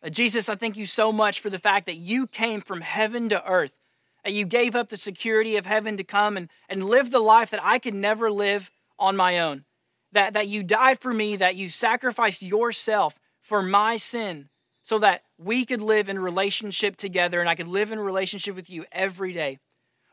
Uh, 0.02 0.08
Jesus, 0.08 0.48
I 0.48 0.56
thank 0.56 0.76
you 0.76 0.86
so 0.86 1.12
much 1.12 1.40
for 1.40 1.50
the 1.50 1.58
fact 1.58 1.86
that 1.86 1.96
you 1.96 2.26
came 2.26 2.60
from 2.60 2.80
heaven 2.80 3.28
to 3.28 3.48
earth. 3.48 3.78
That 4.24 4.32
you 4.32 4.46
gave 4.46 4.74
up 4.74 4.88
the 4.88 4.96
security 4.96 5.56
of 5.56 5.66
heaven 5.66 5.96
to 5.96 6.04
come 6.04 6.36
and, 6.36 6.48
and 6.68 6.84
live 6.84 7.10
the 7.10 7.20
life 7.20 7.50
that 7.50 7.60
I 7.62 7.78
could 7.78 7.94
never 7.94 8.30
live 8.30 8.70
on 8.98 9.16
my 9.16 9.38
own. 9.38 9.64
That, 10.12 10.32
that 10.32 10.48
you 10.48 10.62
died 10.62 11.00
for 11.00 11.12
me, 11.12 11.36
that 11.36 11.56
you 11.56 11.68
sacrificed 11.68 12.42
yourself 12.42 13.18
for 13.42 13.62
my 13.62 13.96
sin 13.96 14.48
so 14.82 14.98
that 14.98 15.22
we 15.38 15.64
could 15.64 15.82
live 15.82 16.08
in 16.08 16.18
relationship 16.18 16.96
together 16.96 17.40
and 17.40 17.48
I 17.48 17.54
could 17.54 17.68
live 17.68 17.90
in 17.90 17.98
relationship 17.98 18.54
with 18.54 18.70
you 18.70 18.84
every 18.92 19.32
day. 19.32 19.58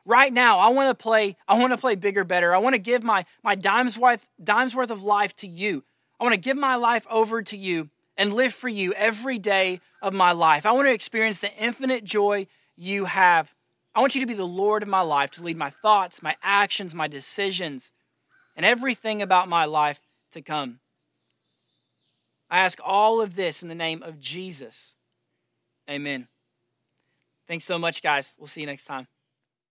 Right 0.06 0.34
now, 0.34 0.60
I 0.60 0.69
want 0.69 0.89
to 0.89 1.02
play, 1.02 1.36
I 1.47 1.60
want 1.60 1.74
to 1.74 1.78
play 1.78 1.95
bigger, 1.95 2.24
better. 2.24 2.56
I 2.56 2.58
want 2.58 2.74
to 2.74 2.80
give 2.80 3.04
my, 3.04 3.26
my 3.43 3.54
dime's 3.54 3.97
worth, 3.97 4.28
dime's 4.43 4.74
worth 4.74 4.89
of 4.89 5.04
life 5.04 5.36
to 5.38 5.47
you. 5.47 5.84
I 6.19 6.24
want 6.24 6.34
to 6.34 6.39
give 6.39 6.58
my 6.58 6.76
life 6.76 7.06
over 7.10 7.41
to 7.43 7.58
you 7.58 7.89
and 8.17 8.34
live 8.34 8.54
for 8.54 8.69
you 8.69 8.93
every 8.93 9.38
day 9.38 9.80
of 10.02 10.13
my 10.13 10.32
life. 10.32 10.65
I 10.65 10.71
want 10.71 10.88
to 10.88 10.93
experience 10.93 11.39
the 11.39 11.54
infinite 11.56 12.04
joy 12.04 12.47
you 12.76 13.06
have. 13.06 13.54
I 13.94 14.00
want 14.00 14.16
you 14.16 14.22
to 14.22 14.28
be 14.28 14.34
the 14.34 14.46
Lord 14.46 14.84
of 14.84 14.90
my 14.90 15.02
life, 15.02 15.32
to 15.32 15.44
lead 15.44 15.58
my 15.58 15.70
thoughts, 15.70 16.24
my 16.24 16.36
actions, 16.42 16.96
my 16.96 17.08
decisions, 17.08 17.92
and 18.56 18.66
everything 18.66 19.22
about 19.22 19.50
my 19.50 19.66
life 19.66 20.00
to 20.32 20.42
come. 20.42 20.80
I 22.50 22.60
ask 22.60 22.80
all 22.84 23.22
of 23.22 23.36
this 23.36 23.62
in 23.64 23.70
the 23.70 23.76
name 23.76 24.04
of 24.04 24.20
Jesus. 24.20 24.96
Amen. 25.90 26.28
Thanks 27.48 27.66
so 27.66 27.78
much, 27.78 28.02
guys. 28.02 28.36
We'll 28.38 28.48
see 28.48 28.62
you 28.62 28.68
next 28.68 28.86
time. 28.86 29.08